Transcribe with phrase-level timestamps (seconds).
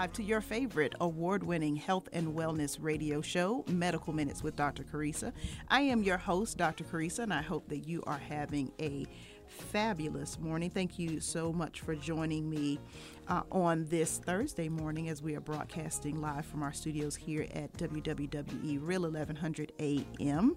[0.00, 4.82] Live to your favorite award winning health and wellness radio show, Medical Minutes with Dr.
[4.82, 5.32] Carissa.
[5.68, 6.82] I am your host, Dr.
[6.82, 9.06] Carissa, and I hope that you are having a
[9.46, 10.68] fabulous morning.
[10.68, 12.80] Thank you so much for joining me
[13.28, 17.72] uh, on this Thursday morning as we are broadcasting live from our studios here at
[17.74, 20.56] WWWE Real 1100 AM.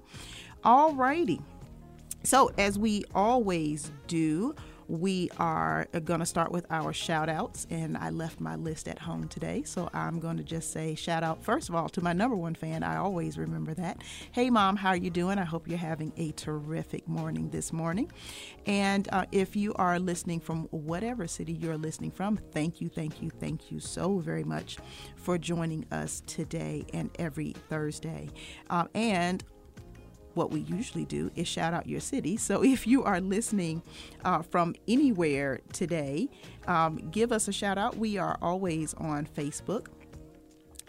[0.64, 1.40] All righty.
[2.24, 4.56] So, as we always do,
[4.88, 9.00] we are going to start with our shout outs, and I left my list at
[9.00, 12.14] home today, so I'm going to just say shout out first of all to my
[12.14, 12.84] number one fan.
[12.84, 14.02] I always remember that.
[14.32, 15.40] Hey, mom, how are you doing?
[15.40, 18.12] I hope you're having a terrific morning this morning.
[18.66, 23.22] And uh, if you are listening from whatever city you're listening from, thank you, thank
[23.22, 24.78] you, thank you so very much
[25.16, 28.30] for joining us today and every Thursday.
[28.70, 29.44] Uh, and
[30.38, 32.38] what we usually do is shout out your city.
[32.38, 33.82] So if you are listening
[34.24, 36.30] uh, from anywhere today,
[36.68, 37.98] um, give us a shout out.
[37.98, 39.88] We are always on Facebook.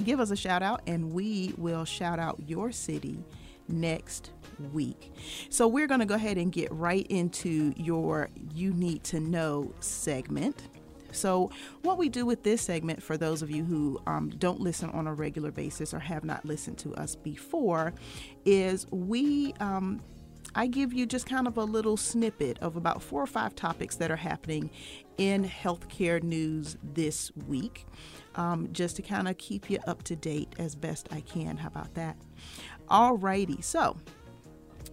[0.05, 3.25] Give us a shout out, and we will shout out your city
[3.67, 4.31] next
[4.73, 5.13] week.
[5.51, 9.73] So we're going to go ahead and get right into your You Need to Know
[9.81, 10.69] segment.
[11.13, 11.51] So,
[11.83, 15.07] what we do with this segment, for those of you who um, don't listen on
[15.07, 17.95] a regular basis or have not listened to us before,
[18.45, 19.55] is we.
[19.61, 20.01] Um,
[20.55, 23.97] I give you just kind of a little snippet of about four or five topics
[23.97, 24.71] that are happening
[25.19, 27.85] in healthcare news this week,
[28.35, 31.59] um, just to kind of keep you up to date as best I can.
[31.59, 32.17] How about that?
[32.89, 33.99] Alrighty, so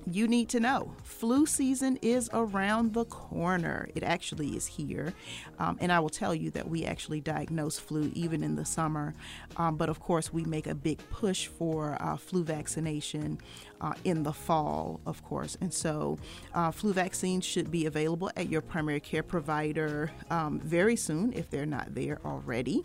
[0.09, 3.89] you need to know flu season is around the corner.
[3.95, 5.13] It actually is here.
[5.59, 9.13] Um, and I will tell you that we actually diagnose flu even in the summer.
[9.57, 13.39] Um, but of course, we make a big push for uh, flu vaccination
[13.81, 15.57] uh, in the fall, of course.
[15.61, 16.17] And so,
[16.53, 21.49] uh, flu vaccines should be available at your primary care provider um, very soon if
[21.49, 22.83] they're not there already.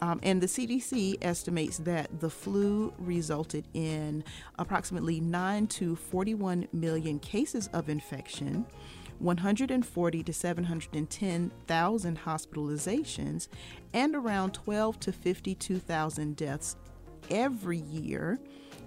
[0.00, 4.24] Um, and the CDC estimates that the flu resulted in
[4.58, 8.66] approximately 9 to 41 million cases of infection.
[9.18, 13.48] 140 to 710,000 hospitalizations
[13.94, 16.76] and around 12 to 52,000 deaths
[17.30, 18.38] every year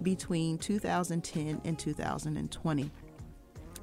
[0.02, 2.90] between 2010 and 2020.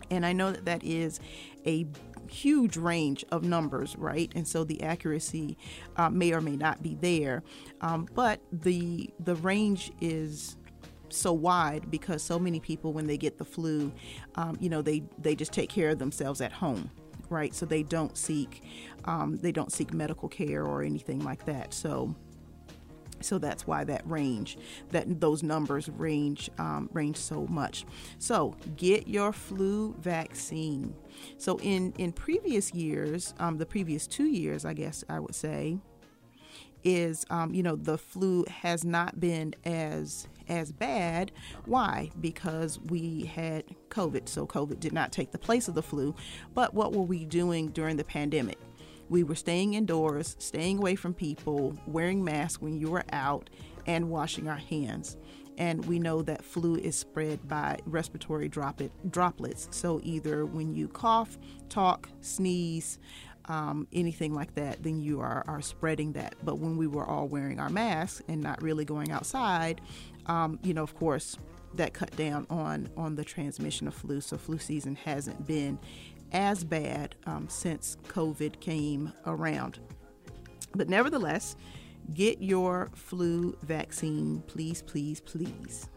[0.10, 1.20] And I know that that is
[1.66, 1.86] a
[2.30, 4.32] huge range of numbers, right?
[4.36, 5.58] And so the accuracy
[5.96, 7.44] uh, may or may not be there,
[7.82, 10.56] um, but the the range is
[11.10, 13.92] so wide because so many people, when they get the flu,
[14.36, 16.90] um, you know, they they just take care of themselves at home,
[17.30, 17.54] right?
[17.54, 18.64] So they don't seek
[19.06, 21.74] um, they don't seek medical care or anything like that.
[21.74, 22.16] So
[23.22, 24.58] so that's why that range
[24.90, 27.86] that those numbers range um, range so much.
[28.20, 30.96] So get your flu vaccine.
[31.38, 35.78] So in in previous years um, the previous two years i guess i would say
[36.84, 41.32] is um, you know the flu has not been as as bad.
[41.66, 42.10] Why?
[42.22, 44.30] Because we had covid.
[44.30, 46.16] So covid did not take the place of the flu.
[46.54, 48.58] But what were we doing during the pandemic
[49.10, 53.50] we were staying indoors, staying away from people, wearing masks when you were out,
[53.86, 55.18] and washing our hands.
[55.58, 59.68] And we know that flu is spread by respiratory droplet, droplets.
[59.72, 61.38] So either when you cough,
[61.70, 63.00] talk, sneeze,
[63.46, 66.36] um, anything like that, then you are, are spreading that.
[66.44, 69.82] But when we were all wearing our masks and not really going outside,
[70.28, 71.38] um, you know, of course,
[71.76, 74.22] that cut down on on the transmission of flu.
[74.22, 75.80] So flu season hasn't been
[76.32, 79.80] as bad um, since COVID came around.
[80.76, 81.56] But nevertheless,
[82.14, 85.90] get your flu vaccine, please, please, please.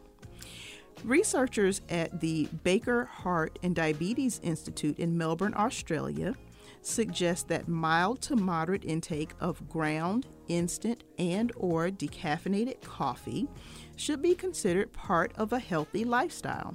[1.04, 6.34] Researchers at the Baker Heart and Diabetes Institute in Melbourne, Australia,
[6.82, 13.48] suggest that mild to moderate intake of ground, instant, and or decaffeinated coffee
[13.96, 16.74] should be considered part of a healthy lifestyle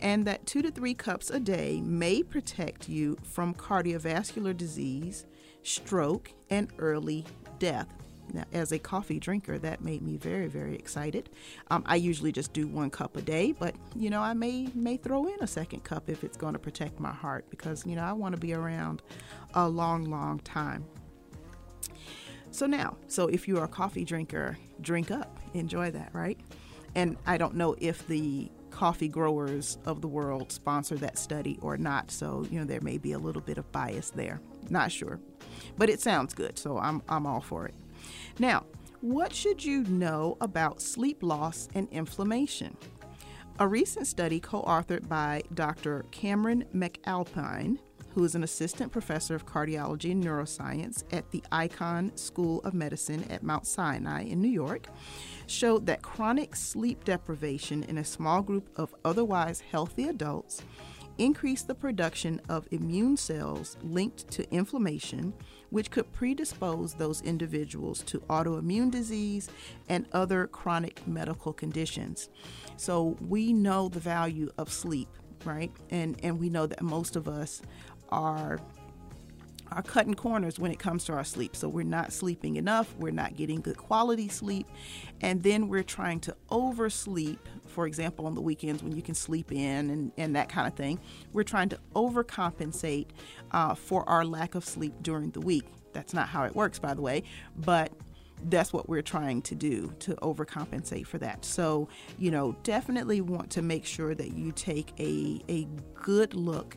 [0.00, 5.26] and that two to three cups a day may protect you from cardiovascular disease,
[5.62, 7.24] stroke, and early
[7.58, 7.88] death.
[8.32, 11.30] Now, as a coffee drinker, that made me very, very excited.
[11.70, 14.98] Um, I usually just do one cup a day, but you know, I may may
[14.98, 18.02] throw in a second cup if it's going to protect my heart because you know
[18.02, 19.02] I want to be around
[19.54, 20.84] a long, long time.
[22.50, 26.38] So now, so if you are a coffee drinker, drink up, enjoy that, right?
[26.94, 31.76] And I don't know if the coffee growers of the world sponsor that study or
[31.76, 34.40] not, so you know there may be a little bit of bias there.
[34.70, 35.20] Not sure,
[35.76, 37.74] but it sounds good, so I'm I'm all for it.
[38.38, 38.64] Now,
[39.00, 42.76] what should you know about sleep loss and inflammation?
[43.60, 46.04] A recent study co authored by Dr.
[46.10, 47.78] Cameron McAlpine,
[48.18, 53.22] who is an assistant professor of cardiology and neuroscience at the Icahn School of Medicine
[53.30, 54.88] at Mount Sinai in New York,
[55.46, 60.62] showed that chronic sleep deprivation in a small group of otherwise healthy adults
[61.18, 65.32] increased the production of immune cells linked to inflammation
[65.70, 69.48] which could predispose those individuals to autoimmune disease
[69.88, 72.30] and other chronic medical conditions.
[72.76, 75.08] So we know the value of sleep,
[75.44, 75.70] right?
[75.90, 77.62] And and we know that most of us
[78.10, 78.58] are
[79.70, 81.54] are cutting corners when it comes to our sleep.
[81.54, 84.66] So we're not sleeping enough, we're not getting good quality sleep,
[85.20, 87.46] and then we're trying to oversleep.
[87.66, 90.74] For example, on the weekends when you can sleep in and, and that kind of
[90.74, 90.98] thing,
[91.32, 93.08] we're trying to overcompensate
[93.52, 95.66] uh, for our lack of sleep during the week.
[95.92, 97.24] That's not how it works, by the way,
[97.56, 97.92] but
[98.44, 101.44] that's what we're trying to do to overcompensate for that.
[101.44, 101.88] So,
[102.18, 106.76] you know, definitely want to make sure that you take a, a good look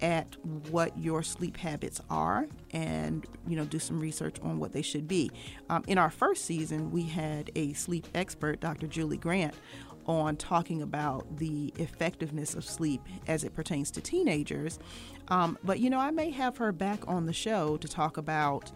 [0.00, 0.36] at
[0.70, 5.08] what your sleep habits are and you know do some research on what they should
[5.08, 5.30] be.
[5.68, 9.54] Um, in our first season we had a sleep expert dr julie grant
[10.06, 14.78] on talking about the effectiveness of sleep as it pertains to teenagers.
[15.28, 18.70] Um, but you know i may have her back on the show to talk about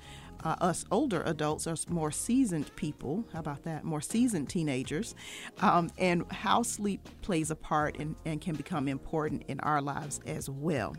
[0.45, 5.15] uh, us older adults, us more seasoned people, how about that, more seasoned teenagers,
[5.61, 10.21] um, and how sleep plays a part and, and can become important in our lives
[10.27, 10.95] as well.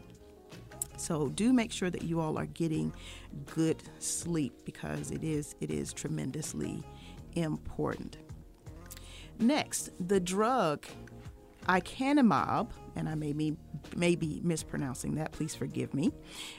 [0.97, 2.93] So do make sure that you all are getting
[3.55, 6.83] good sleep because it is it is tremendously
[7.35, 8.17] important.
[9.39, 10.85] Next, the drug
[11.67, 13.55] lecanemab, and I may be,
[13.95, 16.11] may be mispronouncing that, please forgive me,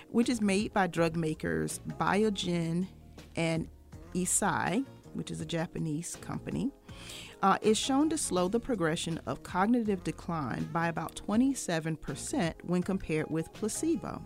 [0.08, 2.88] which is made by drug makers Biogen
[3.36, 3.68] and
[4.14, 6.70] Eisai, which is a Japanese company,
[7.42, 13.30] uh, is shown to slow the progression of cognitive decline by about 27% when compared
[13.30, 14.22] with placebo.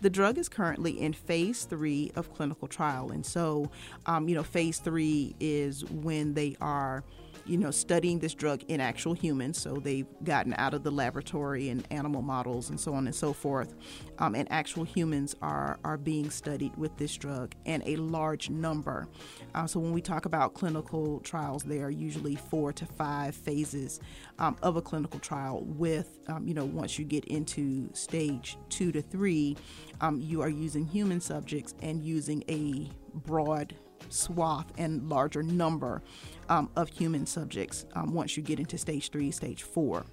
[0.00, 3.10] The drug is currently in phase three of clinical trial.
[3.10, 3.70] And so,
[4.06, 7.04] um, you know, phase three is when they are
[7.50, 9.60] you know, studying this drug in actual humans.
[9.60, 13.32] So they've gotten out of the laboratory and animal models and so on and so
[13.32, 13.74] forth.
[14.20, 19.08] Um, and actual humans are, are being studied with this drug and a large number.
[19.56, 23.98] Uh, so when we talk about clinical trials, there are usually four to five phases
[24.38, 28.92] um, of a clinical trial with, um, you know, once you get into stage two
[28.92, 29.56] to three,
[30.00, 32.88] um, you are using human subjects and using a
[33.26, 33.74] broad
[34.12, 36.02] swath and larger number
[36.48, 40.04] um, of human subjects um, once you get into stage three, stage four.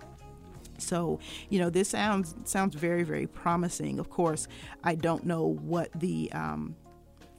[0.77, 3.99] So, you know, this sounds sounds very, very promising.
[3.99, 4.47] Of course,
[4.83, 6.75] I don't know what the um,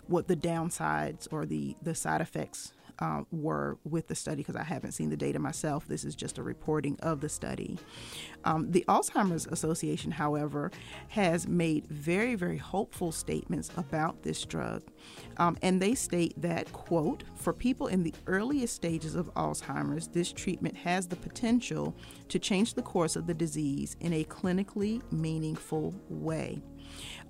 [0.09, 4.65] what the downsides or the the side effects uh, were with the study because I
[4.65, 5.87] haven't seen the data myself.
[5.87, 7.79] This is just a reporting of the study.
[8.45, 10.71] Um, the Alzheimer's Association, however,
[11.09, 14.83] has made very, very hopeful statements about this drug.
[15.37, 20.33] Um, and they state that, quote, for people in the earliest stages of Alzheimer's, this
[20.33, 21.95] treatment has the potential
[22.29, 26.63] to change the course of the disease in a clinically meaningful way.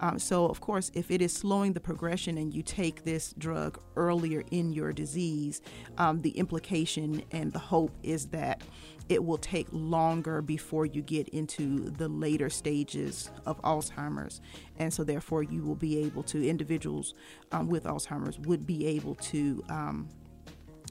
[0.00, 3.80] Um, so, of course, if it is slowing the progression and you take this drug
[3.96, 5.60] earlier in your disease,
[5.98, 8.62] um, the implication and the hope is that
[9.08, 14.40] it will take longer before you get into the later stages of Alzheimer's.
[14.78, 17.14] And so, therefore, you will be able to, individuals
[17.52, 19.64] um, with Alzheimer's would be able to.
[19.68, 20.08] Um,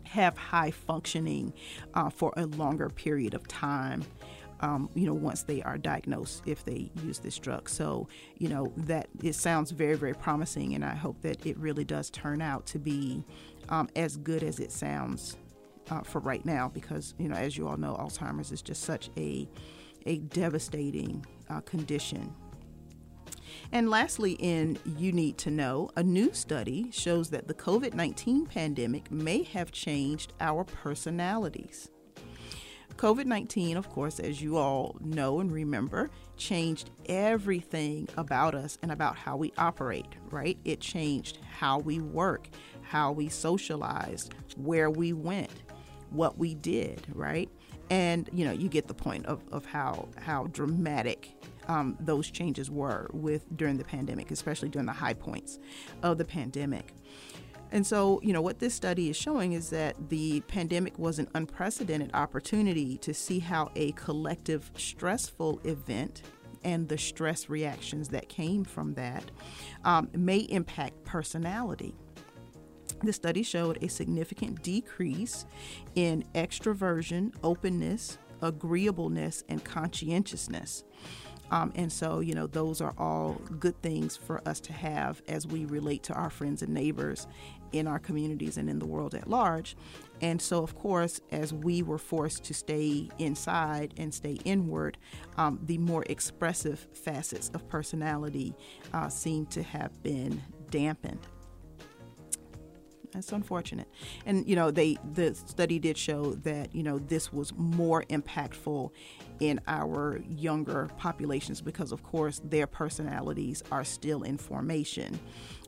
[0.04, 1.54] have high functioning
[1.94, 4.06] uh, for a longer period of time
[4.62, 7.70] um, you know, once they are diagnosed if they use this drug.
[7.70, 11.84] So, you know, that it sounds very, very promising, and I hope that it really
[11.84, 13.24] does turn out to be
[13.70, 15.38] um, as good as it sounds
[15.90, 19.10] uh, for right now, because you know, as you all know, Alzheimer's is just such
[19.18, 19.48] a
[20.06, 22.34] a devastating uh, condition.
[23.72, 28.46] And lastly, in You Need to Know, a new study shows that the COVID 19
[28.46, 31.90] pandemic may have changed our personalities.
[32.98, 38.92] COVID 19, of course, as you all know and remember, changed everything about us and
[38.92, 40.58] about how we operate, right?
[40.66, 42.50] It changed how we work,
[42.82, 45.52] how we socialized, where we went,
[46.10, 47.50] what we did, right?
[47.92, 51.36] And you know, you get the point of, of how how dramatic
[51.68, 55.60] um, those changes were with during the pandemic, especially during the high points
[56.02, 56.94] of the pandemic.
[57.72, 61.28] And so, you know, what this study is showing is that the pandemic was an
[61.36, 66.22] unprecedented opportunity to see how a collective stressful event
[66.64, 69.24] and the stress reactions that came from that
[69.84, 71.94] um, may impact personality.
[73.04, 75.46] The study showed a significant decrease
[75.96, 80.84] in extroversion, openness, agreeableness, and conscientiousness.
[81.52, 85.48] Um, and so, you know, those are all good things for us to have as
[85.48, 87.28] we relate to our friends and neighbors
[87.72, 89.76] in our communities and in the world at large.
[90.22, 94.98] And so, of course, as we were forced to stay inside and stay inward,
[95.38, 98.56] um, the more expressive facets of personality
[98.94, 101.28] uh, seem to have been dampened.
[103.18, 103.88] That's unfortunate.
[104.28, 108.92] And you know, they the study did show that you know this was more impactful
[109.40, 115.20] in our younger populations because, of course, their personalities are still in formation.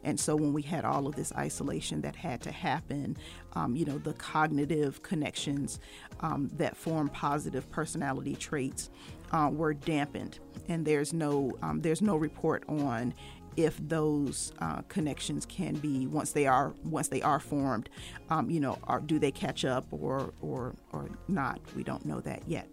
[0.03, 3.17] And so, when we had all of this isolation that had to happen,
[3.53, 5.79] um, you know, the cognitive connections
[6.19, 8.91] um, that form positive personality traits
[9.31, 10.37] uh, were dampened,
[10.67, 13.11] and there's no um, there's no report on
[13.57, 17.89] if those uh, connections can be once they are once they are formed,
[18.29, 21.59] um, you know, are, do they catch up or or or not?
[21.75, 22.67] We don't know that yet.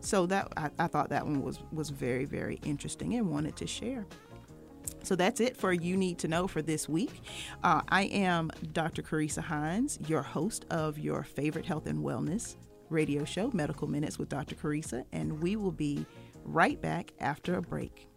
[0.00, 3.66] So that I, I thought that one was was very very interesting and wanted to
[3.66, 4.06] share.
[5.02, 7.22] So that's it for You Need to Know for this week.
[7.62, 9.02] Uh, I am Dr.
[9.02, 12.56] Carissa Hines, your host of your favorite health and wellness
[12.90, 14.56] radio show, Medical Minutes with Dr.
[14.56, 16.04] Carissa, and we will be
[16.44, 18.08] right back after a break.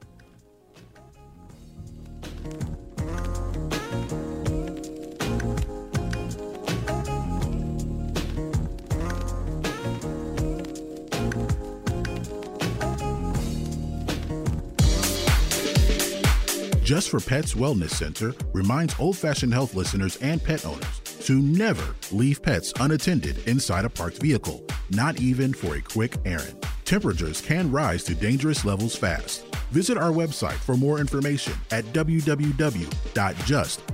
[16.83, 21.95] Just for Pets Wellness Center reminds old fashioned health listeners and pet owners to never
[22.11, 26.63] leave pets unattended inside a parked vehicle, not even for a quick errand.
[26.83, 29.52] Temperatures can rise to dangerous levels fast.
[29.73, 32.37] Visit our website for more information at www.just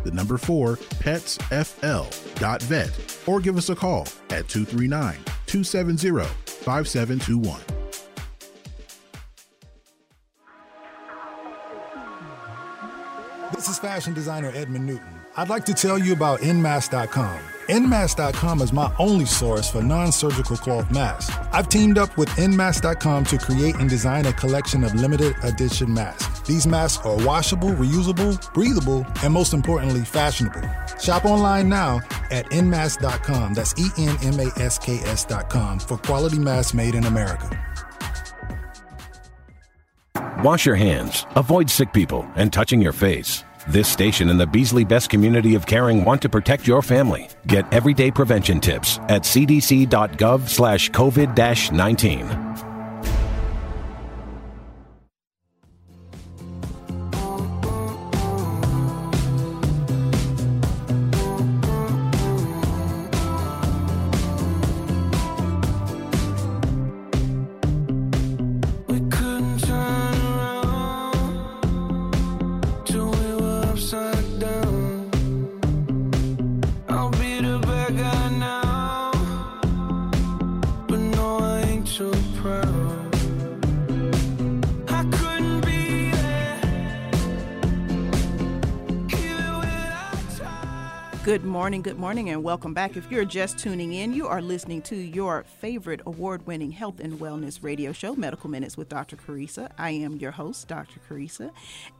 [0.04, 1.98] the number 4 petsfl.vet
[3.26, 7.62] or give us a call at 239 270 5721.
[13.54, 15.22] This is fashion designer Edmund Newton.
[15.38, 17.40] I'd like to tell you about Nmask.com.
[17.70, 21.32] Nmask.com is my only source for non surgical cloth masks.
[21.52, 26.42] I've teamed up with Nmask.com to create and design a collection of limited edition masks.
[26.42, 30.68] These masks are washable, reusable, breathable, and most importantly, fashionable.
[31.00, 31.98] Shop online now
[32.32, 33.54] at Nmask.com.
[33.54, 37.56] That's E N M A S K S.com for quality masks made in America.
[40.44, 43.44] Wash your hands, avoid sick people, and touching your face.
[43.70, 47.30] This station and the Beasley Best community of caring want to protect your family.
[47.46, 52.49] Get everyday prevention tips at cdc.gov slash COVID-19.
[52.49, 52.49] Good
[91.70, 92.98] morning, good morning, and welcome back.
[92.98, 97.20] If you're just tuning in, you are listening to your favorite award winning health and
[97.20, 99.16] wellness radio show, Medical Minutes with Dr.
[99.18, 99.70] Carissa.
[99.78, 101.00] I am your host, Dr.
[101.08, 101.52] Carissa,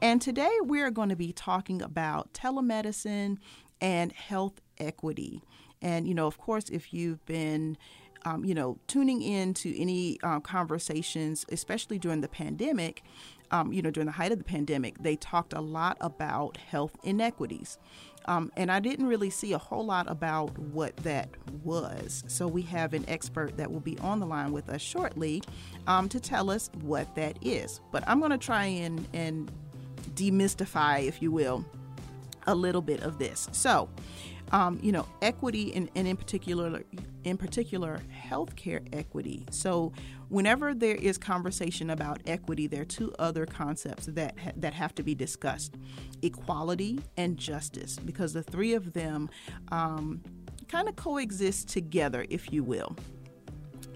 [0.02, 3.38] and today we're going to be talking about telemedicine
[3.80, 5.40] and health equity.
[5.80, 7.78] And, you know, of course, if you've been
[8.24, 13.02] um, you know, tuning in to any uh, conversations, especially during the pandemic,
[13.50, 16.96] um, you know, during the height of the pandemic, they talked a lot about health
[17.02, 17.78] inequities.
[18.26, 21.30] Um, and I didn't really see a whole lot about what that
[21.64, 22.22] was.
[22.28, 25.42] So we have an expert that will be on the line with us shortly
[25.86, 27.80] um, to tell us what that is.
[27.90, 29.50] But I'm going to try and, and
[30.14, 31.64] demystify, if you will,
[32.46, 33.48] a little bit of this.
[33.52, 33.88] So,
[34.52, 36.82] um, you know, equity and, and in particular
[37.24, 39.46] in particular healthcare equity.
[39.50, 39.92] So,
[40.28, 44.94] whenever there is conversation about equity, there are two other concepts that ha- that have
[44.96, 45.76] to be discussed:
[46.22, 49.30] equality and justice, because the three of them
[49.70, 50.22] um,
[50.68, 52.96] kind of coexist together, if you will.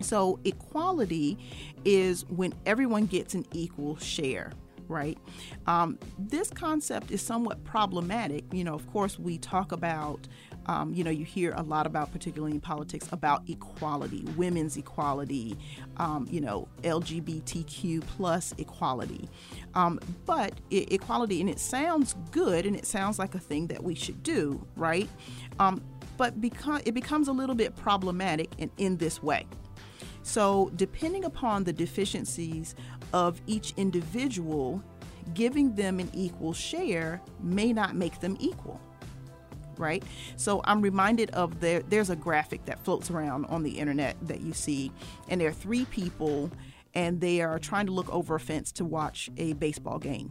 [0.01, 1.39] So, equality
[1.85, 4.53] is when everyone gets an equal share
[4.89, 5.19] right?
[5.67, 8.45] Um, this concept is somewhat problematic.
[8.53, 10.29] You know, of course, we talk about
[10.67, 15.57] um, you know, you hear a lot about, particularly in politics, about equality, women's equality,
[15.99, 19.29] um, you know, LGBTQ plus equality.
[19.75, 23.83] Um, but I- equality, and it sounds good, and it sounds like a thing that
[23.83, 25.09] we should do, right?
[25.59, 25.83] Um,
[26.17, 29.47] but because it becomes a little bit problematic in, in this way.
[30.27, 32.75] So, depending upon the deficiencies
[33.15, 34.83] of each individual,
[35.35, 38.79] giving them an equal share may not make them equal
[39.77, 40.05] right?
[40.37, 41.83] So I'm reminded of there.
[41.83, 44.93] There's a graphic that floats around on the internet that you see,
[45.29, 46.53] and there are three people,
[46.95, 50.31] and they are trying to look over a fence to watch a baseball game.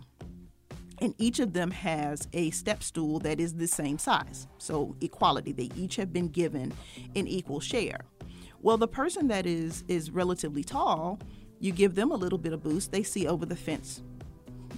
[1.00, 4.48] And each of them has a step stool that is the same size.
[4.60, 5.52] So equality.
[5.52, 6.72] They each have been given
[7.13, 8.00] an equal share.
[8.62, 11.20] Well, the person that is is relatively tall,
[11.63, 14.01] you give them a little bit of boost, they see over the fence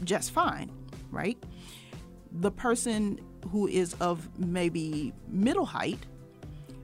[0.03, 0.71] just fine,
[1.09, 1.35] right?
[2.31, 5.97] The person who is of maybe middle height,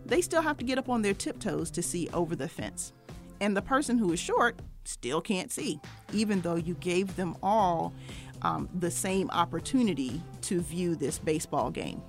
[0.06, 2.94] they still have to get up on their tiptoes to see over the fence.
[3.42, 5.80] And the person who is short still can't see,
[6.14, 7.94] even though you gave them all
[8.42, 12.02] um, the same opportunity to view this baseball game,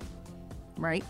[0.77, 1.03] right?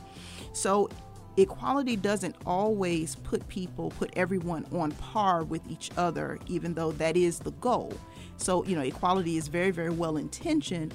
[0.51, 0.89] So
[1.37, 7.17] equality doesn't always put people, put everyone on par with each other, even though that
[7.17, 7.93] is the goal.
[8.37, 10.93] So, you know, equality is very, very well intentioned,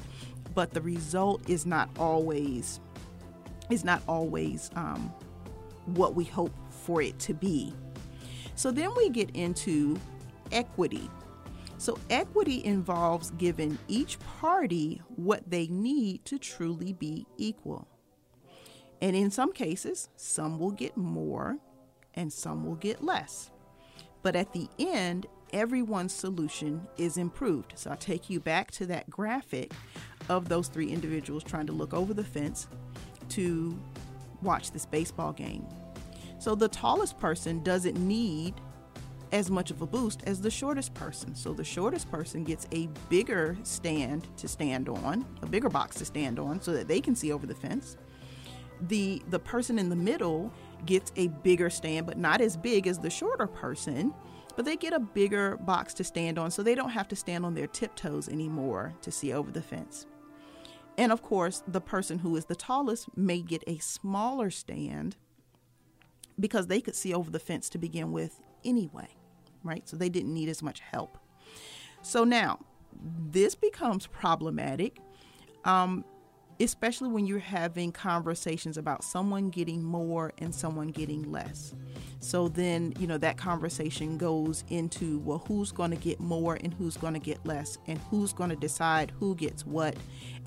[0.54, 2.80] but the result is not always
[3.70, 5.12] is not always um,
[5.86, 7.72] what we hope for it to be.
[8.54, 9.98] So then we get into
[10.52, 11.10] equity.
[11.76, 17.86] So equity involves giving each party what they need to truly be equal.
[19.00, 21.58] And in some cases, some will get more
[22.14, 23.50] and some will get less.
[24.22, 27.72] But at the end, everyone's solution is improved.
[27.76, 29.72] So I'll take you back to that graphic
[30.28, 32.66] of those three individuals trying to look over the fence
[33.30, 33.78] to
[34.42, 35.66] watch this baseball game.
[36.38, 38.54] So the tallest person doesn't need
[39.32, 41.34] as much of a boost as the shortest person.
[41.34, 46.04] So the shortest person gets a bigger stand to stand on, a bigger box to
[46.04, 47.96] stand on so that they can see over the fence.
[48.82, 50.52] The the person in the middle
[50.86, 54.14] gets a bigger stand but not as big as the shorter person,
[54.56, 57.44] but they get a bigger box to stand on so they don't have to stand
[57.44, 60.06] on their tiptoes anymore to see over the fence.
[60.96, 65.16] And of course, the person who is the tallest may get a smaller stand
[66.40, 69.08] because they could see over the fence to begin with anyway,
[69.62, 69.88] right?
[69.88, 71.18] So they didn't need as much help.
[72.02, 72.58] So now,
[73.30, 74.98] this becomes problematic
[75.64, 76.04] um,
[76.60, 81.74] especially when you're having conversations about someone getting more and someone getting less.
[82.20, 86.74] So then, you know, that conversation goes into, well, who's going to get more and
[86.74, 89.96] who's going to get less, and who's going to decide who gets what.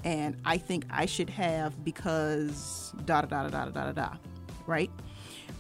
[0.04, 4.10] And I think I should have because da da da da da da da,
[4.67, 4.91] right?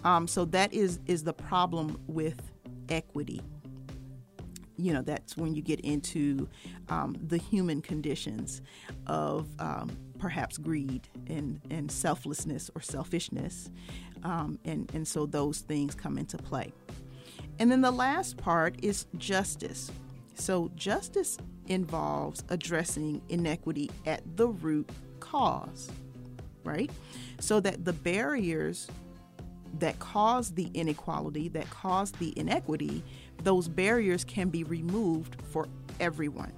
[0.03, 2.51] Um, so that is is the problem with
[2.89, 3.41] equity
[4.81, 6.49] you know that's when you get into
[6.89, 8.61] um, the human conditions
[9.05, 9.89] of um,
[10.21, 13.71] perhaps greed and, and selflessness or selfishness.
[14.23, 16.71] Um, and, and so those things come into play.
[17.57, 19.91] And then the last part is justice.
[20.35, 25.89] So, justice involves addressing inequity at the root cause,
[26.63, 26.89] right?
[27.39, 28.87] So that the barriers
[29.79, 33.03] that cause the inequality, that cause the inequity,
[33.43, 35.67] those barriers can be removed for
[35.99, 36.53] everyone.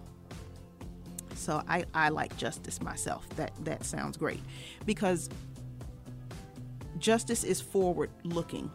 [1.36, 3.28] So I, I like justice myself.
[3.36, 4.42] That that sounds great
[4.86, 5.30] because
[6.98, 8.72] justice is forward looking,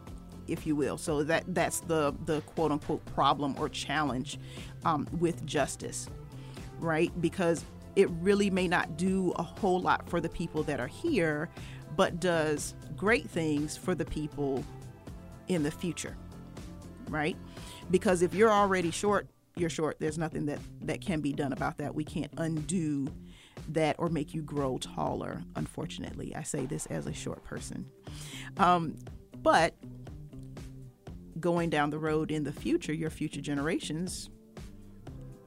[0.47, 0.97] if you will.
[0.97, 4.39] So that that's the the quote unquote problem or challenge
[4.85, 6.09] um, with justice,
[6.79, 7.11] right?
[7.21, 11.49] Because it really may not do a whole lot for the people that are here,
[11.95, 14.63] but does great things for the people
[15.47, 16.15] in the future,
[17.09, 17.35] right?
[17.91, 19.97] Because if you're already short you're short.
[19.99, 21.93] There's nothing that that can be done about that.
[21.93, 23.07] We can't undo
[23.69, 25.41] that or make you grow taller.
[25.55, 27.85] Unfortunately, I say this as a short person.
[28.57, 28.95] Um,
[29.41, 29.75] but
[31.39, 34.29] going down the road in the future, your future generations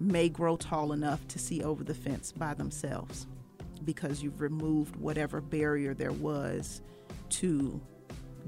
[0.00, 3.26] may grow tall enough to see over the fence by themselves
[3.84, 6.82] because you've removed whatever barrier there was
[7.28, 7.80] to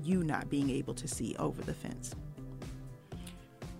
[0.02, 2.14] you not being able to see over the fence.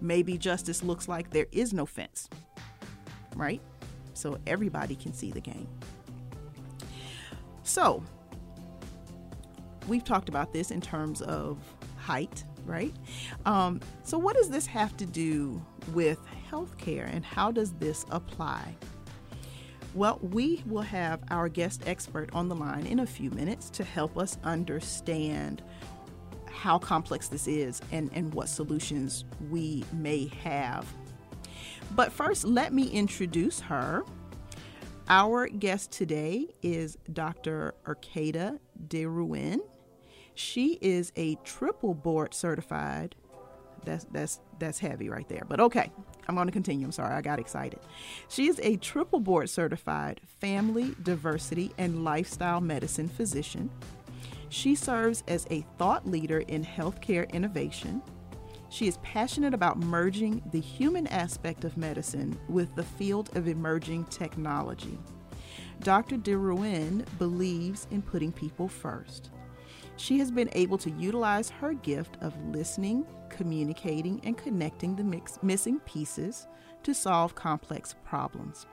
[0.04, 2.28] Maybe justice looks like there is no fence,
[3.36, 3.62] right?
[4.12, 5.66] So everybody can see the game.
[7.62, 8.02] So,
[9.88, 11.56] we've talked about this in terms of
[11.96, 12.92] height, right?
[13.46, 15.64] Um, so, what does this have to do
[15.94, 18.76] with healthcare and how does this apply?
[19.94, 23.84] Well, we will have our guest expert on the line in a few minutes to
[23.84, 25.62] help us understand
[26.54, 30.86] how complex this is and, and what solutions we may have.
[31.94, 34.04] But first, let me introduce her.
[35.08, 37.74] Our guest today is Dr.
[37.84, 39.60] Urqueta de Ruin.
[40.34, 43.14] She is a triple board certified.
[43.84, 45.42] That's that's that's heavy right there.
[45.46, 45.90] But okay,
[46.26, 46.86] I'm going to continue.
[46.86, 47.80] I'm sorry, I got excited.
[48.28, 53.70] She is a triple board certified family, diversity, and lifestyle medicine physician.
[54.54, 58.00] She serves as a thought leader in healthcare innovation.
[58.68, 64.04] She is passionate about merging the human aspect of medicine with the field of emerging
[64.04, 64.96] technology.
[65.80, 66.18] Dr.
[66.18, 69.30] De Ruin believes in putting people first.
[69.96, 75.40] She has been able to utilize her gift of listening, communicating, and connecting the mix-
[75.42, 76.46] missing pieces
[76.84, 78.66] to solve complex problems.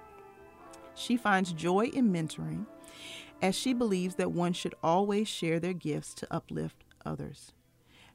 [0.93, 2.67] She finds joy in mentoring
[3.41, 7.53] as she believes that one should always share their gifts to uplift others.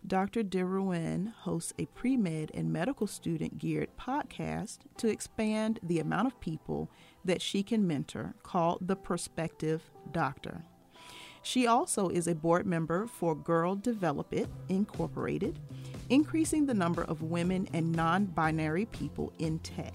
[0.07, 0.45] Dr.
[0.45, 6.29] De Ruin hosts a pre med and medical student geared podcast to expand the amount
[6.29, 6.91] of people
[7.25, 10.65] that she can mentor called The Prospective Doctor.
[11.43, 15.59] She also is a board member for Girl Develop It Incorporated,
[16.09, 19.95] increasing the number of women and non binary people in tech.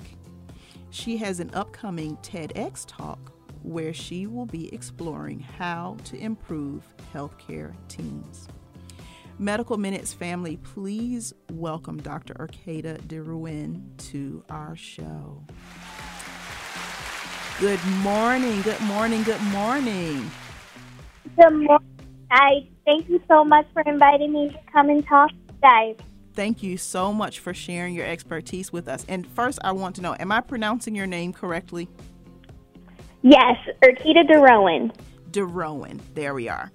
[0.89, 3.31] She has an upcoming TEDx talk
[3.63, 8.47] where she will be exploring how to improve healthcare teams.
[9.39, 12.35] Medical Minutes family, please welcome Dr.
[12.35, 15.43] Urqueta de Ruin to our show.
[17.59, 20.29] Good morning, good morning, good morning.
[21.35, 21.87] Good morning.
[22.31, 25.95] I thank you so much for inviting me to come and talk, guys.
[26.33, 29.05] Thank you so much for sharing your expertise with us.
[29.09, 31.89] And first, I want to know, am I pronouncing your name correctly?
[33.23, 34.93] Yes, Urqueta DeRowan.
[35.31, 35.99] DeRowan.
[36.15, 36.71] There we are.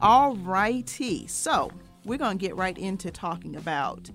[0.00, 1.26] All righty.
[1.26, 1.70] So
[2.04, 4.10] we're going to get right into talking about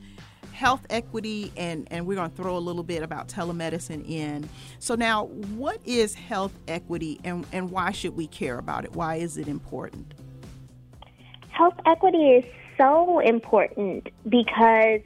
[0.54, 4.47] health equity and, and we're going to throw a little bit about telemedicine in.
[4.80, 8.93] So now, what is health equity and, and why should we care about it?
[8.93, 10.13] Why is it important?
[11.49, 12.45] Health equity is
[12.78, 15.01] so important because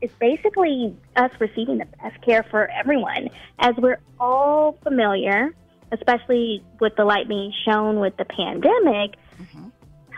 [0.00, 3.30] it's it's basically us receiving the best care for everyone.
[3.58, 5.54] As we're all familiar,
[5.92, 9.68] especially with the light being shown with the pandemic, mm-hmm.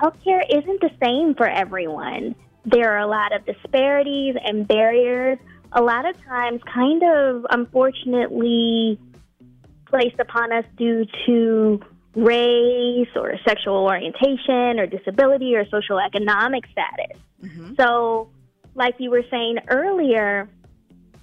[0.00, 2.34] healthcare isn't the same for everyone.
[2.64, 5.38] There are a lot of disparities and barriers,
[5.72, 8.98] a lot of times, kind of unfortunately
[9.86, 11.80] placed upon us due to
[12.16, 17.20] race or sexual orientation or disability or social economic status.
[17.44, 17.74] Mm-hmm.
[17.78, 18.30] So,
[18.76, 20.48] like you were saying earlier,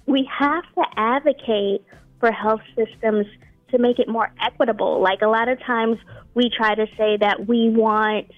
[0.06, 1.82] we have to advocate
[2.20, 3.26] for health systems
[3.70, 5.00] to make it more equitable.
[5.00, 5.98] Like a lot of times
[6.34, 8.28] we try to say that we want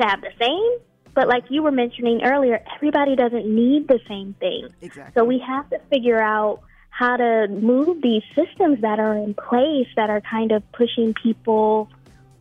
[0.00, 0.78] to have the same,
[1.14, 4.68] but like you were mentioning earlier, everybody doesn't need the same thing.
[4.80, 5.12] Exactly.
[5.18, 9.88] So we have to figure out how to move these systems that are in place
[9.96, 11.88] that are kind of pushing people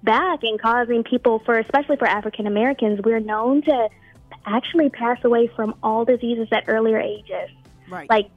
[0.03, 3.89] back and causing people for especially for African Americans, we're known to
[4.47, 7.49] actually pass away from all diseases at earlier ages.
[7.89, 8.09] Right.
[8.09, 8.29] Like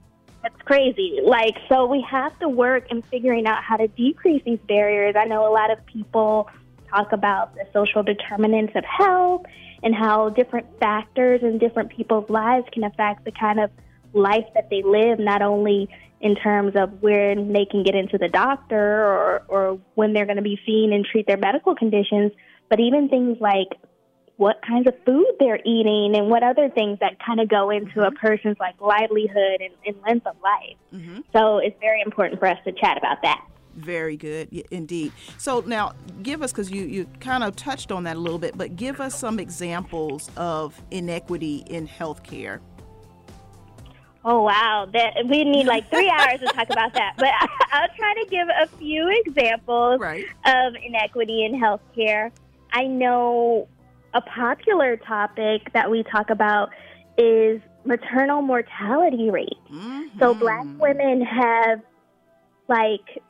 [0.43, 1.21] that's crazy.
[1.23, 5.15] Like so we have to work in figuring out how to decrease these barriers.
[5.17, 6.49] I know a lot of people
[6.89, 9.45] talk about the social determinants of health
[9.83, 13.71] and how different factors in different people's lives can affect the kind of
[14.13, 15.89] life that they live, not only
[16.21, 20.37] in terms of when they can get into the doctor or, or when they're going
[20.37, 22.33] to be seen and treat their medical conditions,
[22.69, 23.69] but even things like
[24.41, 28.01] what kinds of food they're eating and what other things that kind of go into
[28.01, 28.27] a mm-hmm.
[28.27, 30.77] person's like livelihood and, and length of life.
[30.95, 31.21] Mm-hmm.
[31.35, 33.47] So it's very important for us to chat about that.
[33.77, 35.13] Very good, indeed.
[35.37, 38.57] So now, give us because you you kind of touched on that a little bit,
[38.57, 42.61] but give us some examples of inequity in healthcare.
[44.25, 47.13] Oh wow, that we need like three hours to talk about that.
[47.19, 47.29] But
[47.73, 50.25] I, will try to give a few examples right.
[50.47, 52.33] of inequity in healthcare.
[52.73, 53.69] I know
[54.15, 56.71] a popular topic that we talk about
[57.19, 59.49] is maternal mortality rate.
[59.71, 60.19] Mm-hmm.
[60.19, 61.81] So black women have
[62.69, 63.23] like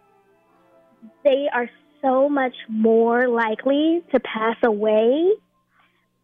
[1.25, 1.69] they are
[2.03, 5.33] so much more likely to pass away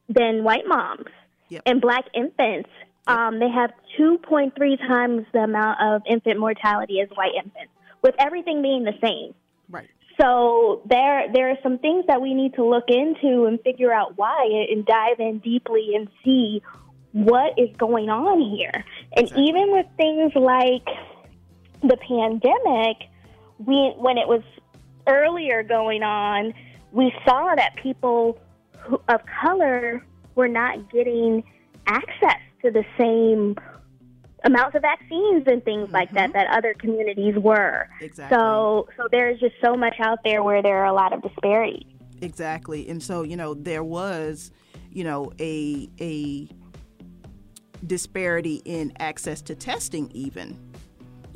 [0.09, 1.07] than white moms.
[1.49, 1.63] Yep.
[1.67, 2.71] And black infants,
[3.07, 8.63] um, they have 2.3 times the amount of infant mortality as white infants, with everything
[8.63, 9.35] being the same.
[9.69, 9.89] Right.
[10.21, 14.17] So there, there are some things that we need to look into and figure out
[14.17, 16.63] why, and dive in deeply and see
[17.13, 18.85] what is going on here.
[19.13, 19.45] And Exactly.
[19.45, 20.87] even with things like
[21.83, 23.09] the pandemic,
[23.59, 24.43] we when it was
[25.07, 26.53] earlier going on,
[26.93, 28.39] we saw that people
[28.79, 31.45] who, of color were not getting
[31.87, 33.57] access to the same
[34.45, 36.39] amounts of vaccines and things like that mm-hmm.
[36.39, 37.89] that other communities were.
[38.01, 38.37] Exactly.
[38.37, 41.87] So, so there's just so much out there where there are a lot of disparities.
[42.21, 42.89] Exactly.
[42.89, 44.51] And so, you know, there was,
[44.91, 46.49] you know, a a
[47.87, 50.59] disparity in access to testing even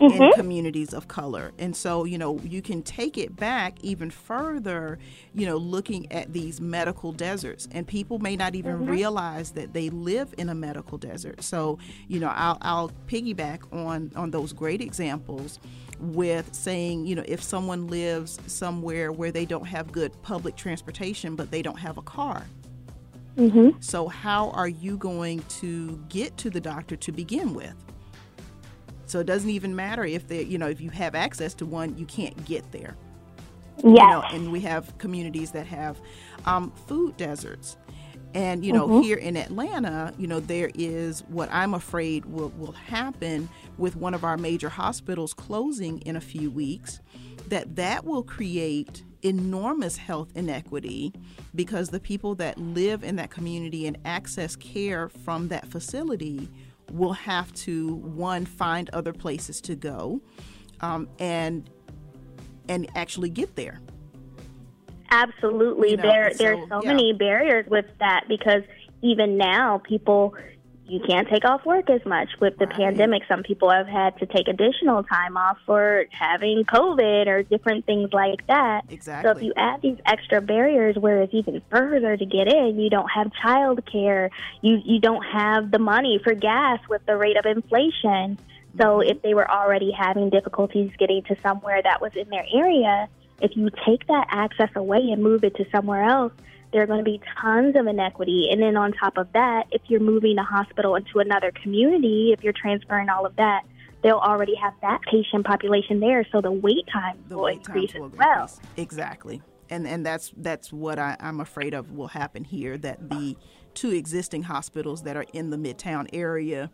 [0.00, 0.40] in mm-hmm.
[0.40, 1.52] communities of color.
[1.58, 4.98] And so, you know, you can take it back even further,
[5.34, 7.68] you know, looking at these medical deserts.
[7.72, 8.90] And people may not even mm-hmm.
[8.90, 11.42] realize that they live in a medical desert.
[11.42, 15.58] So, you know, I'll, I'll piggyback on, on those great examples
[15.98, 21.36] with saying, you know, if someone lives somewhere where they don't have good public transportation,
[21.36, 22.44] but they don't have a car.
[23.36, 23.80] Mm-hmm.
[23.80, 27.74] So, how are you going to get to the doctor to begin with?
[29.10, 31.98] So it doesn't even matter if they, you know, if you have access to one,
[31.98, 32.96] you can't get there.
[33.78, 33.84] Yes.
[33.84, 36.00] You know, and we have communities that have
[36.46, 37.76] um, food deserts.
[38.32, 42.70] And you know, here in Atlanta, you know, there is what I'm afraid will will
[42.70, 47.00] happen with one of our major hospitals closing in a few weeks.
[47.48, 51.12] That that will create enormous health inequity
[51.54, 56.48] because the people that live in that community and access care from that facility
[56.90, 60.20] will have to one find other places to go
[60.81, 61.68] um, and
[62.68, 63.81] and actually get there
[65.11, 65.90] Absolutely.
[65.90, 66.88] You know, there so, there's so yeah.
[66.88, 68.62] many barriers with that because
[69.03, 70.35] even now people
[70.90, 72.76] you can't take off work as much with the Right.
[72.76, 73.22] pandemic.
[73.29, 78.12] Some people have had to take additional time off for having COVID or different things
[78.12, 78.85] like that.
[78.90, 79.29] Exactly.
[79.31, 82.90] So if you add these extra barriers where it's even further to get in, you
[82.90, 84.31] don't have child care,
[84.62, 88.37] you you don't have the money for gas with the rate of inflation.
[88.76, 89.11] So mm-hmm.
[89.11, 93.09] if they were already having difficulties getting to somewhere that was in their area,
[93.40, 96.33] if you take that access away and move it to somewhere else,
[96.72, 98.48] there are going to be tons of inequity.
[98.50, 102.44] And then on top of that, if you're moving a hospital into another community, if
[102.44, 103.62] you're transferring all of that,
[104.02, 107.92] they'll already have that patient population there, so the wait time the will wait increase
[107.92, 108.42] times will as well.
[108.42, 108.61] increase.
[108.76, 109.42] Exactly.
[109.68, 112.76] And and that's that's what I, I'm afraid of will happen here.
[112.76, 113.37] That the
[113.74, 116.70] two existing hospitals that are in the Midtown area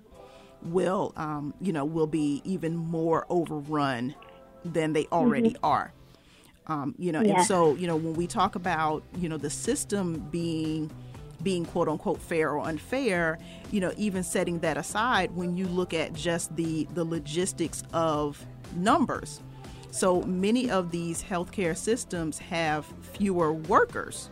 [0.63, 4.15] will um, you know will be even more overrun
[4.65, 5.93] than they already are.
[6.69, 10.27] Um, you know, and so you know when we talk about you know the system
[10.31, 10.91] being
[11.43, 13.39] being quote unquote fair or unfair,
[13.71, 18.45] you know, even setting that aside, when you look at just the the logistics of
[18.75, 19.41] numbers,
[19.91, 24.31] so many of these healthcare systems have fewer workers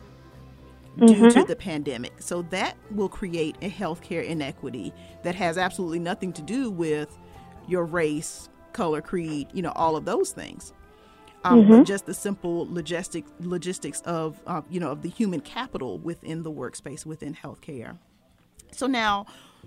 [1.07, 2.13] due to the pandemic.
[2.21, 4.93] So that will create a healthcare inequity
[5.23, 7.17] that has absolutely nothing to do with
[7.67, 10.73] your race, color, creed, you know, all of those things.
[11.45, 15.99] Um, But just the simple logistic logistics of uh, you know of the human capital
[15.99, 17.99] within the workspace within healthcare.
[18.73, 19.27] So now,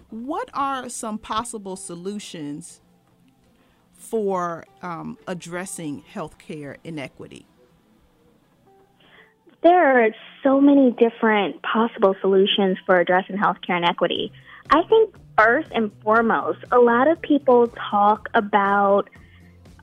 [0.10, 2.82] what are some possible solutions
[3.94, 7.46] for um, addressing healthcare inequity?
[9.62, 10.10] There are
[10.44, 14.32] so many different possible solutions for addressing healthcare inequity.
[14.70, 19.10] I think first and foremost, a lot of people talk about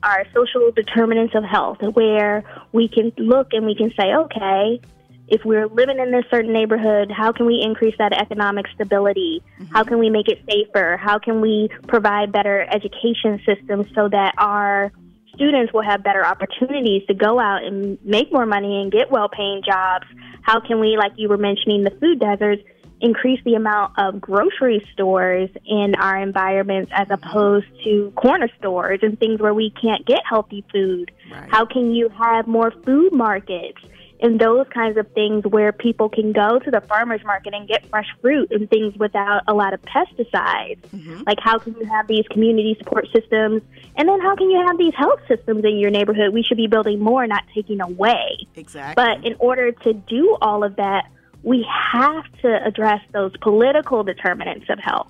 [0.05, 4.79] our social determinants of health, where we can look and we can say, okay,
[5.27, 9.41] if we're living in this certain neighborhood, how can we increase that economic stability?
[9.59, 9.73] Mm-hmm.
[9.73, 10.97] How can we make it safer?
[10.97, 14.91] How can we provide better education systems so that our
[15.33, 19.27] students will have better opportunities to go out and make more money and get well
[19.27, 20.05] paying jobs?
[20.43, 22.61] How can we, like you were mentioning, the food deserts,
[23.05, 27.27] increase the amount of grocery stores in our environments as mm-hmm.
[27.27, 31.11] opposed to corner stores and things where we can't get healthy food?
[31.31, 31.49] Right.
[31.49, 33.77] How can you have more food markets?
[34.21, 37.85] And those kinds of things where people can go to the farmer's market and get
[37.89, 40.79] fresh fruit and things without a lot of pesticides.
[40.87, 41.23] Mm-hmm.
[41.27, 43.61] Like, how can you have these community support systems?
[43.97, 46.33] And then, how can you have these health systems in your neighborhood?
[46.33, 48.47] We should be building more, not taking away.
[48.55, 48.95] Exactly.
[48.95, 51.09] But in order to do all of that,
[51.45, 55.07] we have to address those political determinants of health.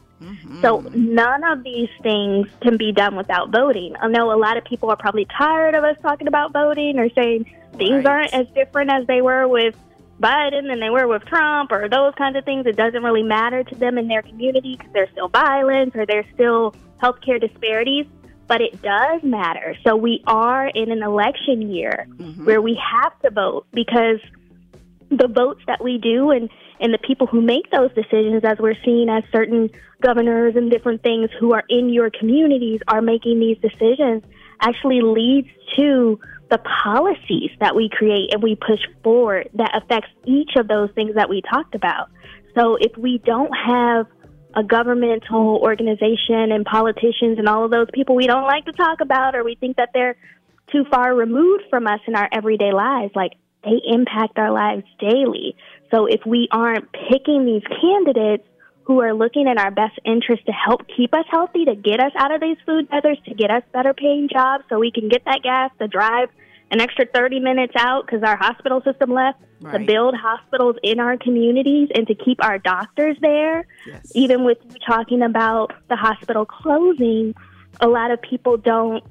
[0.61, 3.95] So none of these things can be done without voting.
[4.01, 7.09] I know a lot of people are probably tired of us talking about voting or
[7.09, 7.45] saying
[7.77, 8.07] things Right.
[8.07, 9.75] aren't as different as they were with
[10.21, 12.65] Biden than they were with Trump or those kinds of things.
[12.65, 16.25] It doesn't really matter to them in their community because there's still violence or there's
[16.33, 18.07] still healthcare disparities.
[18.47, 19.75] But it does matter.
[19.85, 22.45] So we are in an election year mm-hmm.
[22.45, 24.19] where we have to vote because
[25.09, 28.75] the votes that we do and, and the people who make those decisions, as we're
[28.83, 29.69] seeing as certain
[30.01, 34.23] governors and different things who are in your communities are making these decisions,
[34.61, 40.51] actually leads to the policies that we create and we push forward that affects each
[40.57, 42.09] of those things that we talked about.
[42.55, 44.07] So if we don't have
[44.55, 49.01] a governmental organization and politicians and all of those people we don't like to talk
[49.01, 50.15] about or we think that they're
[50.71, 53.33] too far removed from us in our everyday lives, like
[53.65, 55.55] they impact our lives daily.
[55.91, 58.47] So if we aren't picking these candidates
[58.83, 62.11] who are looking in our best interest to help keep us healthy, to get us
[62.17, 65.25] out of these food deserts, to get us better paying jobs so we can get
[65.25, 66.29] that gas to drive
[66.71, 69.77] an extra 30 minutes out because our hospital system left, right.
[69.79, 73.65] to build hospitals in our communities and to keep our doctors there.
[73.87, 74.11] Yes.
[74.15, 77.35] Even with you talking about the hospital closing,
[77.79, 79.03] a lot of people don't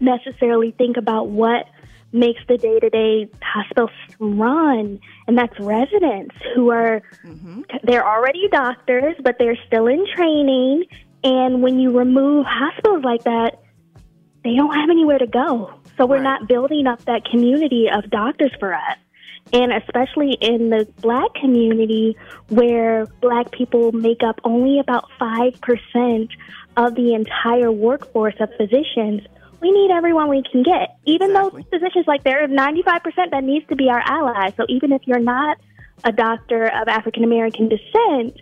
[0.00, 1.66] necessarily think about what
[2.12, 7.62] makes the day to day hospitals run, and that's residents who are mm-hmm.
[7.82, 10.84] they're already doctors, but they're still in training.
[11.24, 13.62] And when you remove hospitals like that,
[14.44, 15.72] they don't have anywhere to go.
[15.96, 16.22] So we're right.
[16.22, 18.98] not building up that community of doctors for us.
[19.52, 22.16] And especially in the black community
[22.48, 26.28] where black people make up only about 5%
[26.76, 29.22] of the entire workforce of physicians,
[29.62, 30.98] we need everyone we can get.
[31.06, 31.62] Even exactly.
[31.62, 34.52] those physicians, like there are 95% that needs to be our allies.
[34.56, 35.56] So even if you're not
[36.04, 38.40] a doctor of African American descent,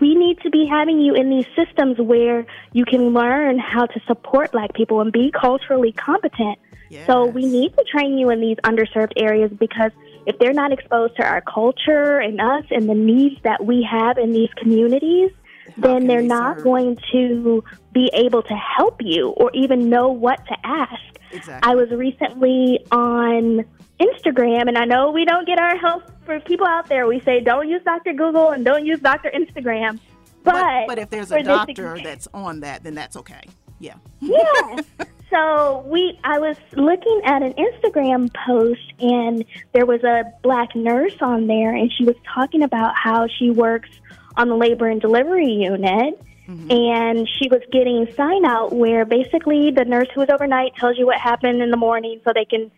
[0.00, 4.00] we need to be having you in these systems where you can learn how to
[4.06, 6.58] support black people and be culturally competent.
[6.90, 7.06] Yes.
[7.06, 9.92] So we need to train you in these underserved areas because
[10.26, 14.16] if they're not exposed to our culture and us and the needs that we have
[14.16, 15.30] in these communities,
[15.78, 16.64] then they're not serve?
[16.64, 21.02] going to be able to help you or even know what to ask.
[21.32, 21.70] Exactly.
[21.70, 23.64] I was recently on
[24.00, 27.06] Instagram, and I know we don't get our help for people out there.
[27.06, 28.12] We say don't use Dr.
[28.12, 29.30] Google and don't use Dr.
[29.30, 29.98] Instagram.
[30.44, 33.42] But, but, but if there's a doctor that's on that, then that's okay.
[33.80, 33.94] Yeah.
[34.20, 34.80] Yeah.
[35.30, 41.16] so we, I was looking at an Instagram post, and there was a black nurse
[41.20, 43.90] on there, and she was talking about how she works
[44.36, 46.20] on the labor and delivery unit.
[46.48, 46.70] Mm-hmm.
[46.70, 51.04] And she was getting sign out where basically the nurse who was overnight tells you
[51.04, 52.70] what happened in the morning so they can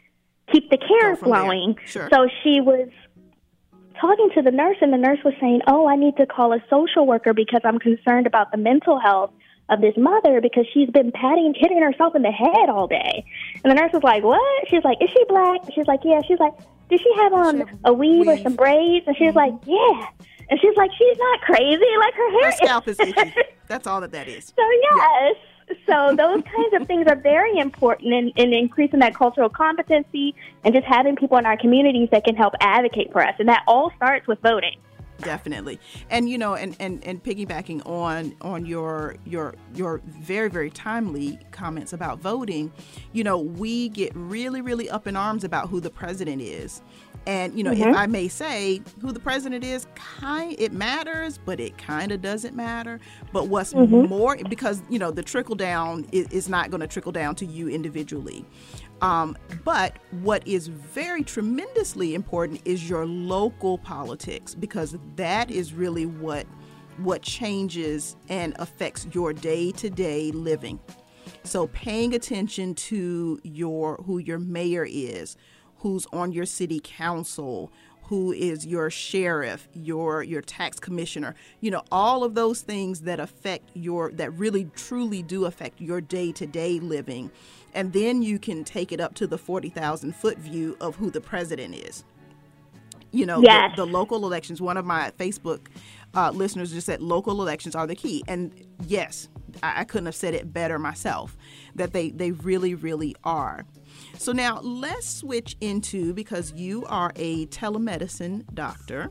[0.51, 1.77] keep the care flowing.
[1.87, 2.09] Sure.
[2.13, 2.89] So she was
[4.01, 6.59] talking to the nurse, and the nurse was saying, Oh, I need to call a
[6.69, 9.33] social worker because I'm concerned about the mental health
[9.69, 13.25] of this mother because she's been patting, hitting herself in the head all day.
[13.63, 14.69] And the nurse was like, What?
[14.69, 15.61] She's like, Is she black?
[15.75, 16.21] She's like, Yeah.
[16.27, 16.55] She's like,
[16.89, 19.07] Did she have on a weave, weave, or some braids?
[19.07, 19.37] And she's mm-hmm.
[19.37, 20.09] like, Yeah.
[20.51, 21.87] And she's like, she's not crazy.
[21.99, 22.51] Like her hair.
[22.51, 23.35] Her scalp is itchy.
[23.69, 24.47] That's all that that is.
[24.47, 25.37] So yes.
[25.37, 25.77] Yeah.
[25.87, 30.35] So those kinds of things are very important in, in increasing that cultural competency
[30.65, 33.35] and just having people in our communities that can help advocate for us.
[33.39, 34.77] And that all starts with voting
[35.21, 40.71] definitely and you know and, and and piggybacking on on your your your very very
[40.71, 42.73] timely comments about voting
[43.13, 46.83] you know we get really really up in arms about who the president is
[47.27, 47.91] and you know, mm-hmm.
[47.91, 52.23] if I may say, who the president is, kind it matters, but it kind of
[52.23, 53.01] doesn't matter.
[53.33, 54.07] But what's mm-hmm.
[54.07, 57.47] more, because you know, the trickle down is, is not going to trickle down to
[57.47, 58.45] you individually.
[59.03, 66.07] Um, but what is very tremendously important is your local politics, because that is really
[66.07, 66.47] what
[66.99, 70.79] what changes and affects your day to day living.
[71.45, 75.37] So paying attention to your who your mayor is,
[75.81, 77.71] who's on your city council,
[78.05, 83.21] who is your sheriff, your your tax commissioner, you know, all of those things that
[83.21, 87.31] affect your that really truly do affect your day-to-day living.
[87.73, 91.21] And then you can take it up to the 40,000 foot view of who the
[91.21, 92.05] president is.
[93.13, 93.77] You know, yes.
[93.77, 95.69] the, the local elections, one of my Facebook
[96.15, 98.25] uh, listeners just said local elections are the key.
[98.27, 98.53] And
[98.87, 99.29] yes,
[99.63, 101.37] I, I couldn't have said it better myself,
[101.75, 103.67] that they, they really, really are.
[104.19, 109.11] So now let's switch into because you are a telemedicine doctor.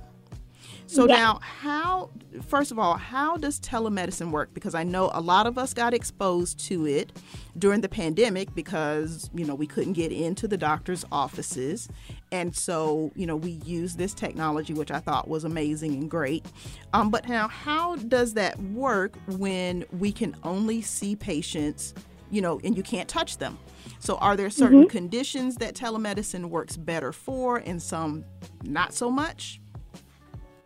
[0.89, 1.17] So yeah.
[1.17, 2.09] now, how,
[2.47, 4.53] first of all, how does telemedicine work?
[4.55, 7.11] Because I know a lot of us got exposed to it
[7.59, 11.89] during the pandemic because, you know, we couldn't get into the doctor's offices.
[12.31, 16.43] And so, you know, we use this technology, which I thought was amazing and great.
[16.93, 21.93] Um, but now, how does that work when we can only see patients
[22.31, 23.57] you know, and you can't touch them.
[23.99, 24.89] So, are there certain mm-hmm.
[24.89, 28.23] conditions that telemedicine works better for and some
[28.63, 29.59] not so much?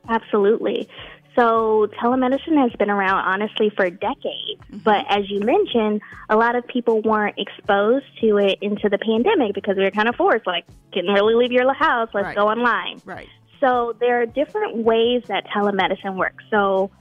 [0.08, 0.88] Absolutely.
[1.36, 4.62] So, telemedicine has been around honestly for decades.
[4.62, 4.78] Mm-hmm.
[4.80, 9.56] But as you mentioned, a lot of people weren't exposed to it into the pandemic
[9.56, 12.36] because we were kind of forced, like, couldn't really leave your house, let's right.
[12.36, 13.02] go online.
[13.04, 13.28] Right.
[13.60, 16.44] So, there are different ways that telemedicine works.
[16.52, 16.92] So,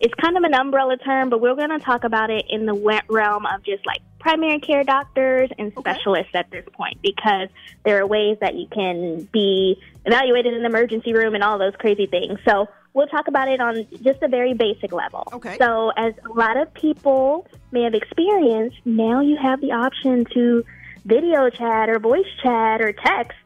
[0.00, 3.02] it's kind of an umbrella term, but we're going to talk about it in the
[3.08, 6.38] realm of just like primary care doctors and specialists okay.
[6.38, 7.48] at this point because
[7.84, 11.74] there are ways that you can be evaluated in the emergency room and all those
[11.78, 12.38] crazy things.
[12.46, 15.28] So we'll talk about it on just a very basic level.
[15.34, 15.56] Okay.
[15.58, 20.64] So as a lot of people may have experienced, now you have the option to
[21.04, 23.36] video chat or voice chat or text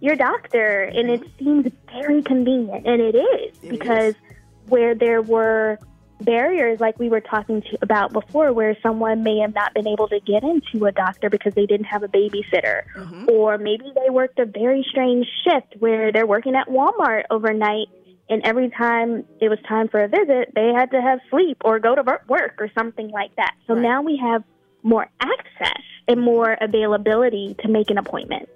[0.00, 1.22] your doctor, and mm-hmm.
[1.22, 4.20] it seems very convenient, and it is it because is.
[4.66, 5.78] where there were
[6.22, 10.08] barriers like we were talking to, about before where someone may have not been able
[10.08, 13.28] to get into a doctor because they didn't have a babysitter mm-hmm.
[13.30, 17.88] or maybe they worked a very strange shift where they're working at Walmart overnight
[18.28, 21.78] and every time it was time for a visit they had to have sleep or
[21.78, 23.82] go to work or something like that so right.
[23.82, 24.42] now we have
[24.82, 28.48] more access and more availability to make an appointment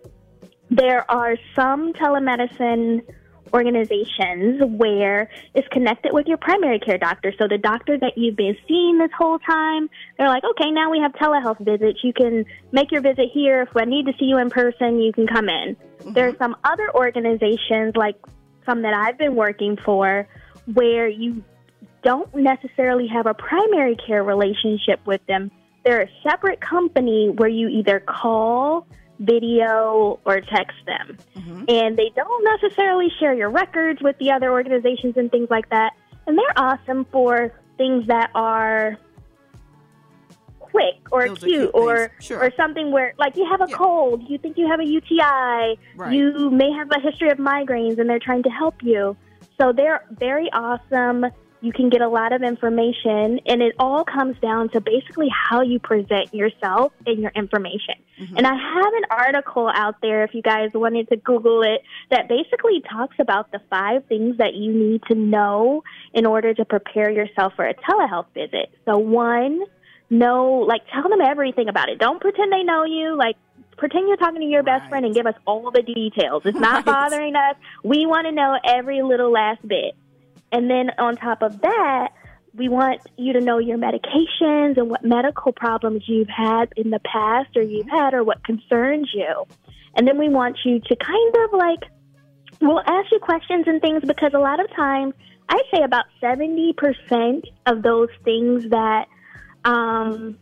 [0.70, 3.02] there are some telemedicine
[3.52, 7.32] organizations where it's connected with your primary care doctor.
[7.38, 9.88] So the doctor that you've been seeing this whole time,
[10.18, 12.00] they're like, okay, now we have telehealth visits.
[12.02, 13.62] You can make your visit here.
[13.62, 15.76] If I need to see you in person, you can come in.
[15.76, 16.12] Mm-hmm.
[16.12, 18.16] There are some other organizations, like
[18.64, 20.28] some that I've been working for,
[20.72, 21.44] where you
[22.02, 25.50] don't necessarily have a primary care relationship with them.
[25.84, 28.86] They're a separate company where you either call
[29.18, 31.18] video or text them.
[31.36, 31.64] Mm-hmm.
[31.68, 35.94] And they don't necessarily share your records with the other organizations and things like that.
[36.26, 38.98] And they're awesome for things that are
[40.58, 42.42] quick or cute, cute or sure.
[42.42, 43.76] or something where like you have a yeah.
[43.76, 46.12] cold, you think you have a UTI, right.
[46.12, 49.16] you may have a history of migraines and they're trying to help you.
[49.58, 51.26] So they're very awesome
[51.60, 55.62] you can get a lot of information, and it all comes down to basically how
[55.62, 57.94] you present yourself and your information.
[58.20, 58.36] Mm-hmm.
[58.36, 62.28] And I have an article out there, if you guys wanted to Google it, that
[62.28, 65.82] basically talks about the five things that you need to know
[66.12, 68.70] in order to prepare yourself for a telehealth visit.
[68.84, 69.62] So, one,
[70.10, 71.98] know, like, tell them everything about it.
[71.98, 73.16] Don't pretend they know you.
[73.16, 73.36] Like,
[73.76, 76.42] pretend you're talking to your best friend and give us all the details.
[76.44, 77.10] It's not right.
[77.10, 77.56] bothering us.
[77.82, 79.94] We want to know every little last bit.
[80.52, 82.08] And then on top of that,
[82.54, 87.00] we want you to know your medications and what medical problems you've had in the
[87.00, 89.46] past or you've had or what concerns you.
[89.94, 91.80] And then we want you to kind of like,
[92.60, 95.14] we'll ask you questions and things because a lot of times,
[95.48, 99.06] I say about 70% of those things that
[99.64, 100.38] um,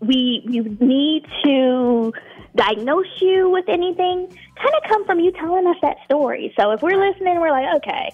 [0.00, 2.12] we you need to
[2.56, 6.52] diagnose you with anything kind of come from you telling us that story.
[6.58, 8.10] So if we're listening, we're like, okay,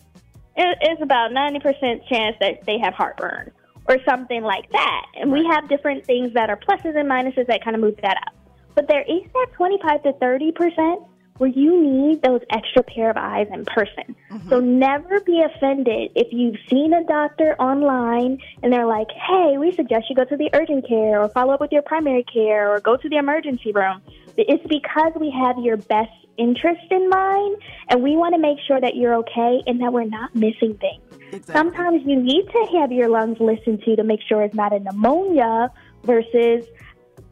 [0.80, 3.50] it's about 90% chance that they have heartburn
[3.88, 5.06] or something like that.
[5.14, 8.16] And we have different things that are pluses and minuses that kind of move that
[8.26, 8.34] up.
[8.74, 11.06] But there is that 25 to 30%
[11.38, 14.14] where you need those extra pair of eyes in person.
[14.30, 14.50] Mm-hmm.
[14.50, 19.72] So never be offended if you've seen a doctor online and they're like, hey, we
[19.72, 22.78] suggest you go to the urgent care or follow up with your primary care or
[22.80, 24.02] go to the emergency room.
[24.36, 27.56] It's because we have your best interest in mind,
[27.88, 31.02] and we want to make sure that you're okay and that we're not missing things.
[31.32, 31.52] Exactly.
[31.52, 34.80] Sometimes you need to have your lungs listened to to make sure it's not a
[34.80, 35.70] pneumonia
[36.04, 36.66] versus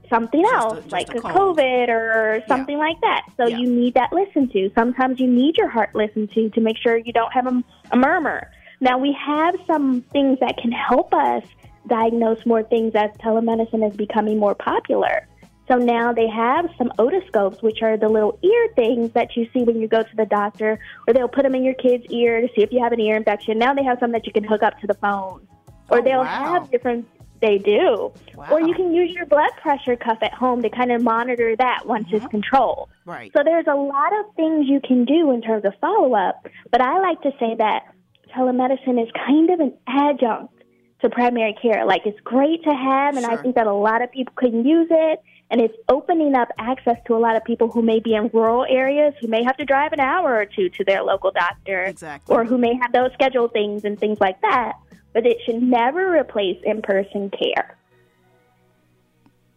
[0.09, 2.85] something just else, a, like a, COVID or something yeah.
[2.85, 3.27] like that.
[3.37, 3.59] So yeah.
[3.59, 4.71] you need that listened to.
[4.75, 7.97] Sometimes you need your heart listened to to make sure you don't have a, a
[7.97, 8.51] murmur.
[8.81, 11.43] Now we have some things that can help us
[11.89, 15.27] diagnose more things as telemedicine is becoming more popular.
[15.69, 19.65] So now they have some otoscopes, which are the little ear things that you see
[19.65, 22.49] when you go to the doctor, or they'll put them in your kid's ear to
[22.49, 23.59] see if you have an ear infection.
[23.59, 25.47] Now they have some that you can hook up to the phone,
[25.91, 26.55] or oh, they'll wow.
[26.55, 27.07] have different.
[27.41, 28.49] They do, wow.
[28.51, 31.87] or you can use your blood pressure cuff at home to kind of monitor that
[31.87, 32.17] once mm-hmm.
[32.17, 32.89] it's controlled.
[33.05, 33.31] Right.
[33.37, 36.81] So there's a lot of things you can do in terms of follow up, but
[36.81, 37.95] I like to say that
[38.35, 40.53] telemedicine is kind of an adjunct
[41.03, 41.87] to primary care.
[41.87, 43.39] Like it's great to have, and sure.
[43.39, 45.21] I think that a lot of people can use it
[45.51, 48.67] and it's opening up access to a lot of people who may be in rural
[48.69, 52.35] areas who may have to drive an hour or two to their local doctor exactly.
[52.35, 54.75] or who may have those scheduled things and things like that.
[55.15, 57.77] But it should never replace in-person care.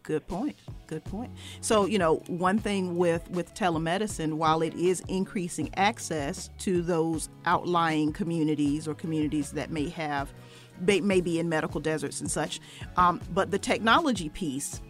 [0.02, 0.56] Good point.
[0.88, 1.30] Good point.
[1.60, 7.28] So you know one thing with with telemedicine while it is increasing access to those
[7.46, 10.32] outlying communities or communities that may have
[10.80, 12.60] may, may be in medical deserts and such
[12.96, 14.80] um, but the technology piece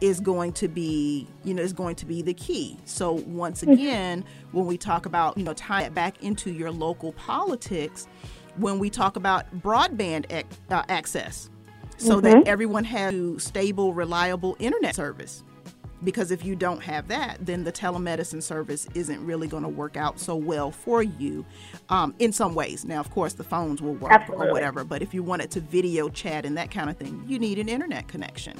[0.00, 2.76] is going to be you know is going to be the key.
[2.84, 7.12] So once again when we talk about you know tie it back into your local
[7.12, 8.06] politics
[8.56, 11.50] when we talk about broadband ac- uh, access
[11.98, 12.24] so Mm-hmm.
[12.40, 15.42] that everyone has stable reliable internet service
[16.04, 19.96] because if you don't have that, then the telemedicine service isn't really going to work
[19.96, 21.44] out so well for you
[21.88, 22.84] um, in some ways.
[22.84, 24.48] Now, of course, the phones will work Absolutely.
[24.48, 27.38] or whatever, but if you wanted to video chat and that kind of thing, you
[27.38, 28.56] need an internet connection.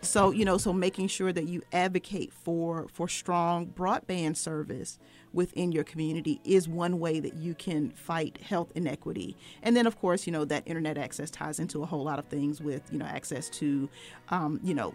[0.00, 4.98] So, you know, so making sure that you advocate for for strong broadband service
[5.32, 9.36] within your community is one way that you can fight health inequity.
[9.62, 12.26] And then, of course, you know, that internet access ties into a whole lot of
[12.26, 13.88] things with, you know, access to,
[14.30, 14.94] um, you know,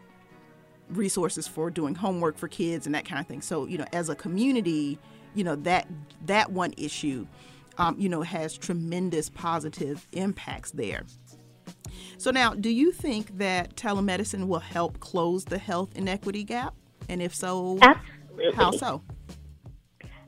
[0.91, 3.41] resources for doing homework for kids and that kind of thing.
[3.41, 4.99] So, you know, as a community,
[5.33, 5.87] you know, that
[6.25, 7.27] that one issue,
[7.77, 11.03] um, you know, has tremendous positive impacts there.
[12.17, 16.75] So now, do you think that telemedicine will help close the health inequity gap?
[17.09, 18.55] And if so, Absolutely.
[18.55, 19.01] how so?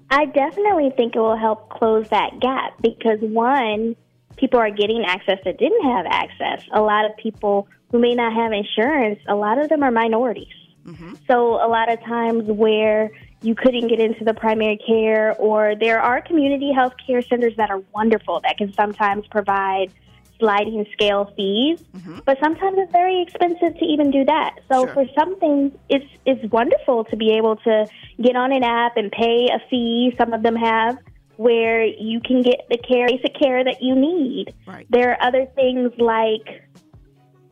[0.09, 3.95] I definitely think it will help close that gap because one,
[4.38, 6.63] people are getting access that didn't have access.
[6.73, 10.53] A lot of people who may not have insurance, a lot of them are minorities.
[10.86, 11.13] Mm-hmm.
[11.27, 13.11] So a lot of times where
[13.41, 17.69] you couldn't get into the primary care or there are community health care centers that
[17.69, 19.93] are wonderful that can sometimes provide
[20.39, 22.19] sliding scale fees, mm-hmm.
[22.25, 24.55] but sometimes it's very expensive to even do that.
[24.71, 24.93] So Sure.
[24.93, 27.88] for some things, it's it's wonderful to be able to
[28.21, 30.13] get on an app and pay a fee.
[30.17, 30.97] Some of them have
[31.38, 34.53] where you can get the care, basic care that you need.
[34.67, 34.86] Right.
[34.89, 36.63] There are other things like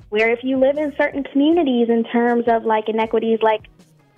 [0.10, 3.62] where if you live in certain communities in terms of like inequities like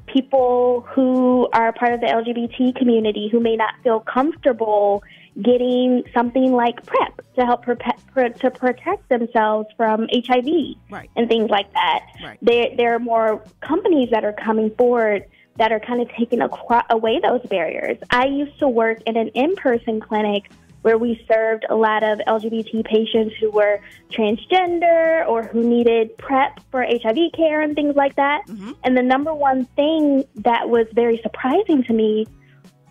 [0.07, 5.03] people who are part of the LGBT community who may not feel comfortable
[5.41, 11.09] getting something like PrEP to help prope- pro- to protect themselves from HIV Right.
[11.15, 12.05] and things like that.
[12.23, 12.37] Right.
[12.41, 15.25] There, there are more companies that are coming forward
[15.57, 17.97] that are kind of taking acro- away those barriers.
[18.09, 20.49] I used to work in an in-person clinic
[20.83, 23.79] where we served a lot of LGBT patients who were
[24.11, 28.45] transgender or who needed PrEP for HIV care and things like that.
[28.47, 28.71] Mm-hmm.
[28.83, 32.27] And the number one thing that was very surprising to me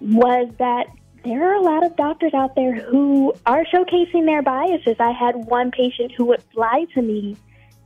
[0.01, 0.87] was that
[1.25, 4.97] there are a lot of doctors out there who are showcasing their biases.
[4.99, 7.37] I had one patient who would fly to me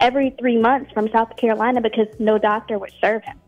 [0.00, 3.38] every three months from South Carolina because no doctor would serve him.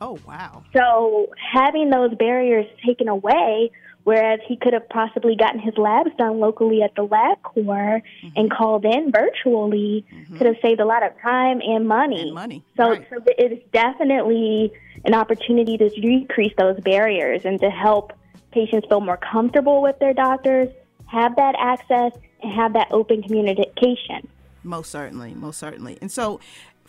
[0.00, 0.62] Oh, wow.
[0.74, 3.70] So having those barriers taken away,
[4.04, 8.28] whereas he could have possibly gotten his labs done locally at the Labcorp mm-hmm.
[8.36, 10.38] and called in virtually, mm-hmm.
[10.38, 12.22] could have saved a lot of time and money.
[12.22, 13.06] And money, So, right.
[13.10, 14.72] so it is definitely
[15.04, 18.12] an opportunity to decrease those barriers and to help
[18.52, 20.68] patients feel more comfortable with their doctors,
[21.06, 24.26] have that access, and have that open communication.
[24.64, 25.98] Most certainly, most certainly.
[26.00, 26.40] And so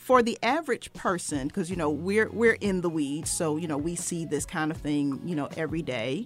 [0.10, 3.78] for the average person, because you know, we're we're in the weeds, so you know,
[3.78, 6.26] we see this kind of thing, you know, every day.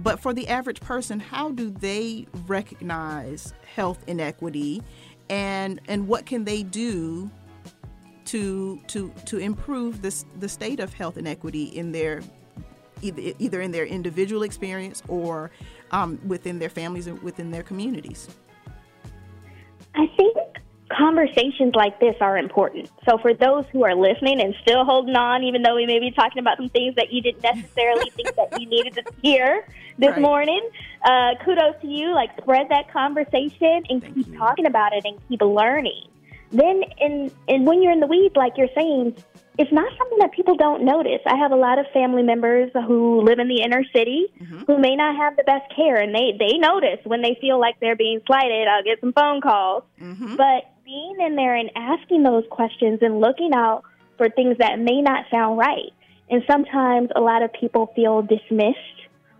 [0.00, 4.82] But for the average person, how do they recognize health inequity
[5.28, 7.30] and and what can they do
[8.24, 12.22] to to to improve this the state of health inequity in their
[13.02, 15.50] either, either in their individual experience or
[15.90, 18.30] um, within their families or within their communities.
[19.96, 20.51] I think
[20.96, 22.90] conversations like this are important.
[23.08, 26.10] So for those who are listening and still holding on, even though we may be
[26.10, 29.66] talking about some things that you didn't necessarily think that you needed to hear
[29.98, 30.20] this Right.
[30.20, 30.60] morning,
[31.04, 32.14] uh, kudos to you.
[32.14, 34.38] Like spread that conversation and Thank keep you.
[34.38, 36.08] talking about it and keep learning.
[36.50, 39.16] Then, in and when you're in the weeds, like you're saying,
[39.58, 41.20] it's not something that people don't notice.
[41.26, 44.26] I have a lot of family members who live in the inner city
[44.66, 47.78] who may not have the best care, and they they notice when they feel like
[47.80, 48.66] they're being slighted.
[48.68, 49.84] I'll get some phone calls,
[50.36, 53.82] but being in there and asking those questions and looking out
[54.18, 55.92] for things that may not sound right.
[56.28, 58.78] And sometimes a lot of people feel dismissed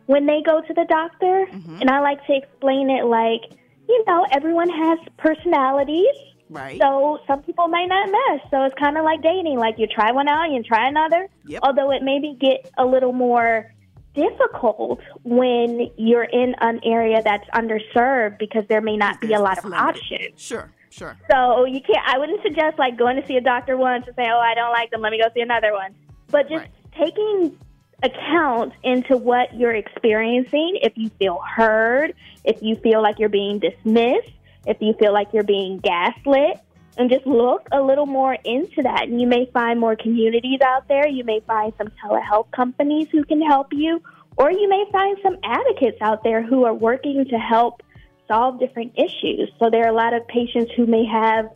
[0.07, 1.81] when they go to the doctor, mm-hmm.
[1.81, 3.43] and I like to explain it like,
[3.89, 6.17] you know, everyone has personalities.
[6.49, 6.79] Right.
[6.81, 8.51] So some people might not mesh.
[8.51, 9.59] So it's kind of like dating.
[9.59, 11.29] Like you try one out, you try another.
[11.47, 11.61] Yep.
[11.63, 13.73] Although it maybe get a little more
[14.15, 19.65] difficult when you're in an area that's underserved because there may not be a lot
[19.65, 20.39] of options.
[20.41, 21.17] Sure, sure.
[21.31, 22.07] So you can't.
[22.07, 24.73] I wouldn't suggest like going to see a doctor once and say, "Oh, I don't
[24.73, 25.01] like them.
[25.01, 25.95] Let me go see another one."
[26.31, 26.71] But just Right.
[26.97, 27.59] taking
[28.03, 30.79] account into what you're experiencing.
[30.83, 32.15] If you feel heard,
[32.45, 34.33] if you feel like you're being dismissed,
[34.67, 36.59] if you feel like you're being gaslit,
[36.99, 39.05] and just look a little more into that.
[39.05, 41.09] And you may find more communities out there.
[41.09, 44.03] You may find some telehealth companies who can help you,
[44.37, 47.83] or you may find some advocates out there who are working to help
[48.33, 49.51] solve different issues.
[49.59, 51.51] So there are a lot of patients who may have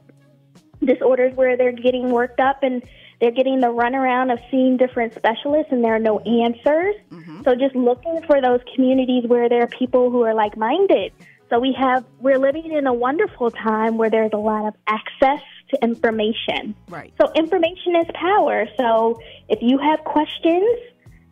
[0.84, 2.82] disorders where they're getting worked up and
[3.20, 6.94] they're getting the runaround of seeing different specialists and there are no answers.
[7.10, 7.42] Mm-hmm.
[7.44, 11.12] So just looking for those communities where there are people who are like minded.
[11.48, 15.42] So we have we're living in a wonderful time where there's a lot of access
[15.70, 16.74] to information.
[16.88, 17.12] Right.
[17.20, 18.66] So information is power.
[18.76, 19.18] So
[19.48, 20.78] if you have questions,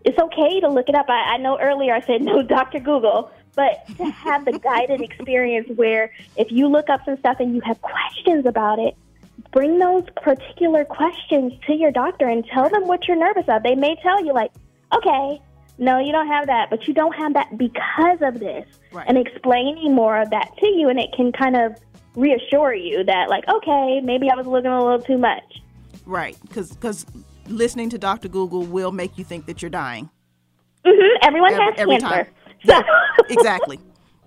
[0.05, 1.07] it's okay to look it up.
[1.09, 2.79] I, I know earlier I said no Dr.
[2.79, 7.55] Google, but to have the guided experience where if you look up some stuff and
[7.55, 8.97] you have questions about it,
[9.53, 13.63] bring those particular questions to your doctor and tell them what you're nervous of.
[13.63, 14.53] They may tell you, like,
[14.95, 15.41] okay,
[15.79, 18.67] no, you don't have that, but you don't have that because of this.
[18.93, 19.07] Right.
[19.09, 21.77] And explaining more of that to you, and it can kind of
[22.15, 25.43] reassure you that, like, okay, maybe I was looking a little too much.
[26.07, 27.07] Right, because
[27.49, 28.29] listening to Dr.
[28.29, 30.11] Google will make you think that you're dying.
[30.85, 31.27] Mm-hmm.
[31.27, 32.25] Everyone every, has every cancer.
[32.25, 32.27] Time.
[33.29, 33.79] Exactly.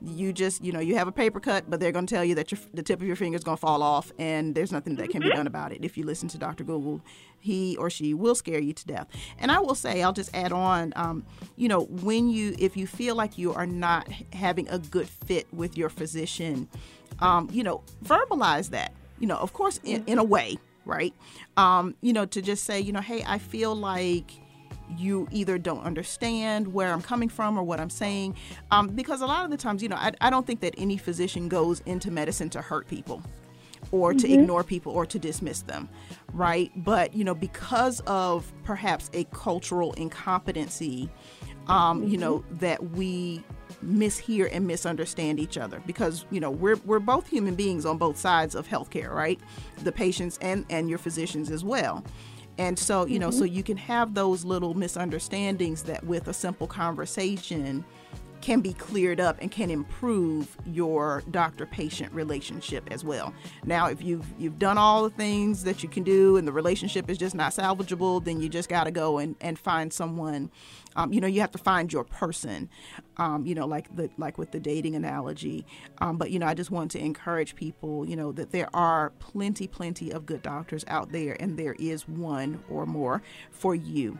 [0.01, 2.35] You just you know you have a paper cut but they're going to tell you
[2.35, 4.95] that your, the tip of your finger is going to fall off and there's nothing
[4.95, 5.83] that can be done about it.
[5.83, 7.01] If you listen to dr google
[7.39, 9.07] he or she will scare you to death.
[9.39, 11.25] And i will say i'll just add on um,
[11.55, 15.47] you know when you if you feel like you are not having a good fit
[15.51, 16.67] with your physician
[17.19, 21.13] um, you know verbalize that you know of course in, in a way right?
[21.57, 24.31] Um, you know to just say you know hey i feel like
[24.95, 28.35] you either don't understand where I'm coming from or what I'm saying.
[28.71, 30.97] Um, because a lot of the times, you know, I, I, don't think that any
[30.97, 33.21] physician goes into medicine to hurt people
[33.91, 34.39] or to mm-hmm.
[34.39, 35.89] ignore people or to dismiss them,
[36.33, 36.71] right?
[36.75, 41.09] But, you know, because of perhaps a cultural incompetency,
[41.67, 42.11] um, mm-hmm.
[42.11, 43.43] you know, that we
[43.83, 48.17] mishear and misunderstand each other because you know we're we're both human beings on both
[48.17, 49.39] sides of healthcare right
[49.83, 52.03] the patients and and your physicians as well
[52.57, 53.39] and so, you know, mm-hmm.
[53.39, 57.85] so you can have those little misunderstandings that with a simple conversation
[58.41, 63.33] can be cleared up and can improve your doctor patient relationship as well.
[63.65, 67.09] Now, if you've you've done all the things that you can do and the relationship
[67.09, 70.51] is just not salvageable, then you just got to go and, and find someone
[70.97, 72.69] um, you know, you have to find your person.
[73.17, 75.65] Um, you know, like the like with the dating analogy.
[75.99, 78.05] Um, but you know, I just want to encourage people.
[78.05, 82.07] You know, that there are plenty, plenty of good doctors out there, and there is
[82.07, 83.21] one or more
[83.51, 84.17] for you.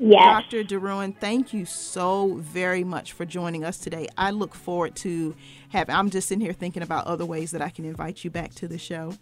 [0.00, 0.44] Yes.
[0.44, 0.62] Dr.
[0.62, 4.06] DeRouen, thank you so very much for joining us today.
[4.16, 5.34] I look forward to
[5.70, 8.54] having, I'm just sitting here thinking about other ways that I can invite you back
[8.54, 9.12] to the show.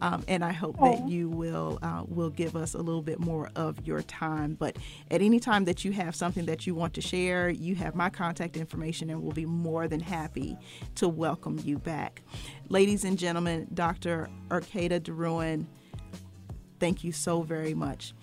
[0.00, 3.50] Um, and I hope that you will, uh, will give us a little bit more
[3.56, 4.54] of your time.
[4.54, 4.76] But
[5.10, 8.08] at any time that you have something that you want to share, you have my
[8.08, 10.56] contact information and we'll be more than happy
[10.94, 12.22] to welcome you back.
[12.68, 14.28] Ladies and gentlemen, Dr.
[14.48, 15.66] Erkeda DeRouen,
[16.78, 18.14] thank you so very much.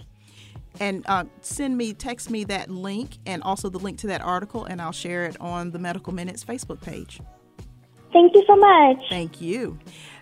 [0.79, 4.65] And uh, send me, text me that link and also the link to that article,
[4.65, 7.21] and I'll share it on the Medical Minutes Facebook page.
[8.13, 8.97] Thank you so much.
[9.09, 9.79] Thank you.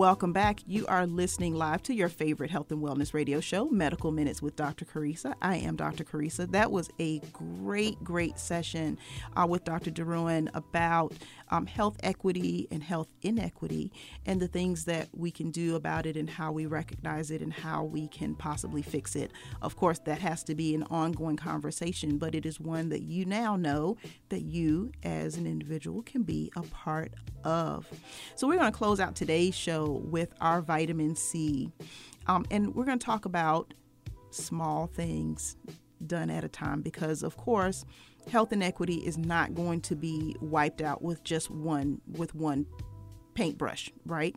[0.01, 0.61] Welcome back.
[0.65, 4.55] You are listening live to your favorite health and wellness radio show, Medical Minutes with
[4.55, 4.83] Dr.
[4.83, 5.35] Carissa.
[5.43, 6.03] I am Dr.
[6.03, 6.49] Carissa.
[6.49, 8.97] That was a great, great session
[9.37, 9.91] uh, with Dr.
[9.91, 11.13] DeRouen about
[11.51, 13.91] um, health equity and health inequity
[14.25, 17.53] and the things that we can do about it and how we recognize it and
[17.53, 19.31] how we can possibly fix it.
[19.61, 23.25] Of course, that has to be an ongoing conversation, but it is one that you
[23.25, 23.97] now know
[24.29, 27.87] that you as an individual can be a part of.
[28.35, 31.71] So, we're going to close out today's show with our vitamin C.
[32.27, 33.73] Um, and we're going to talk about
[34.29, 35.57] small things
[36.05, 37.85] done at a time because, of course,
[38.29, 42.65] health inequity is not going to be wiped out with just one with one
[43.33, 44.35] paintbrush, right?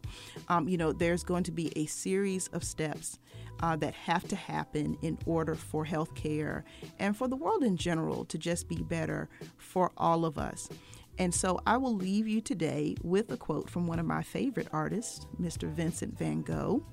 [0.48, 3.18] Um, you know, there's going to be a series of steps
[3.60, 6.62] uh, that have to happen in order for healthcare
[6.98, 10.68] and for the world in general to just be better for all of us.
[11.18, 14.68] And so I will leave you today with a quote from one of my favorite
[14.72, 15.68] artists, Mr.
[15.68, 16.84] Vincent van Gogh.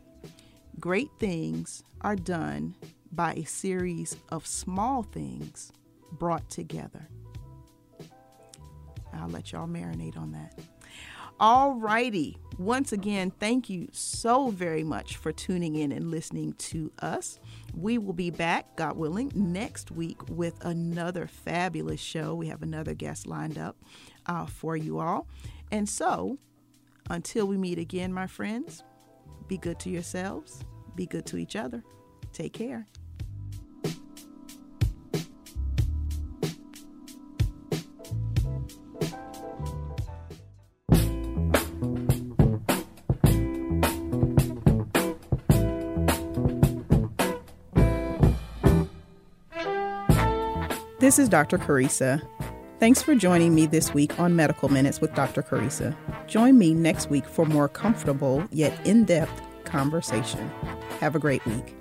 [0.79, 2.75] Great things are done
[3.11, 5.71] by a series of small things
[6.13, 7.07] brought together.
[9.13, 10.57] I'll let y'all marinate on that.
[11.39, 12.37] All righty.
[12.59, 17.39] Once again, thank you so very much for tuning in and listening to us.
[17.73, 22.35] We will be back, God willing, next week with another fabulous show.
[22.35, 23.75] We have another guest lined up
[24.27, 25.27] uh, for you all.
[25.71, 26.37] And so,
[27.09, 28.83] until we meet again, my friends,
[29.47, 30.63] be good to yourselves,
[30.95, 31.83] be good to each other.
[32.33, 32.85] Take care.
[51.11, 51.57] This is Dr.
[51.57, 52.25] Carissa.
[52.79, 55.43] Thanks for joining me this week on Medical Minutes with Dr.
[55.43, 55.93] Carissa.
[56.25, 60.49] Join me next week for more comfortable yet in depth conversation.
[61.01, 61.75] Have a great week.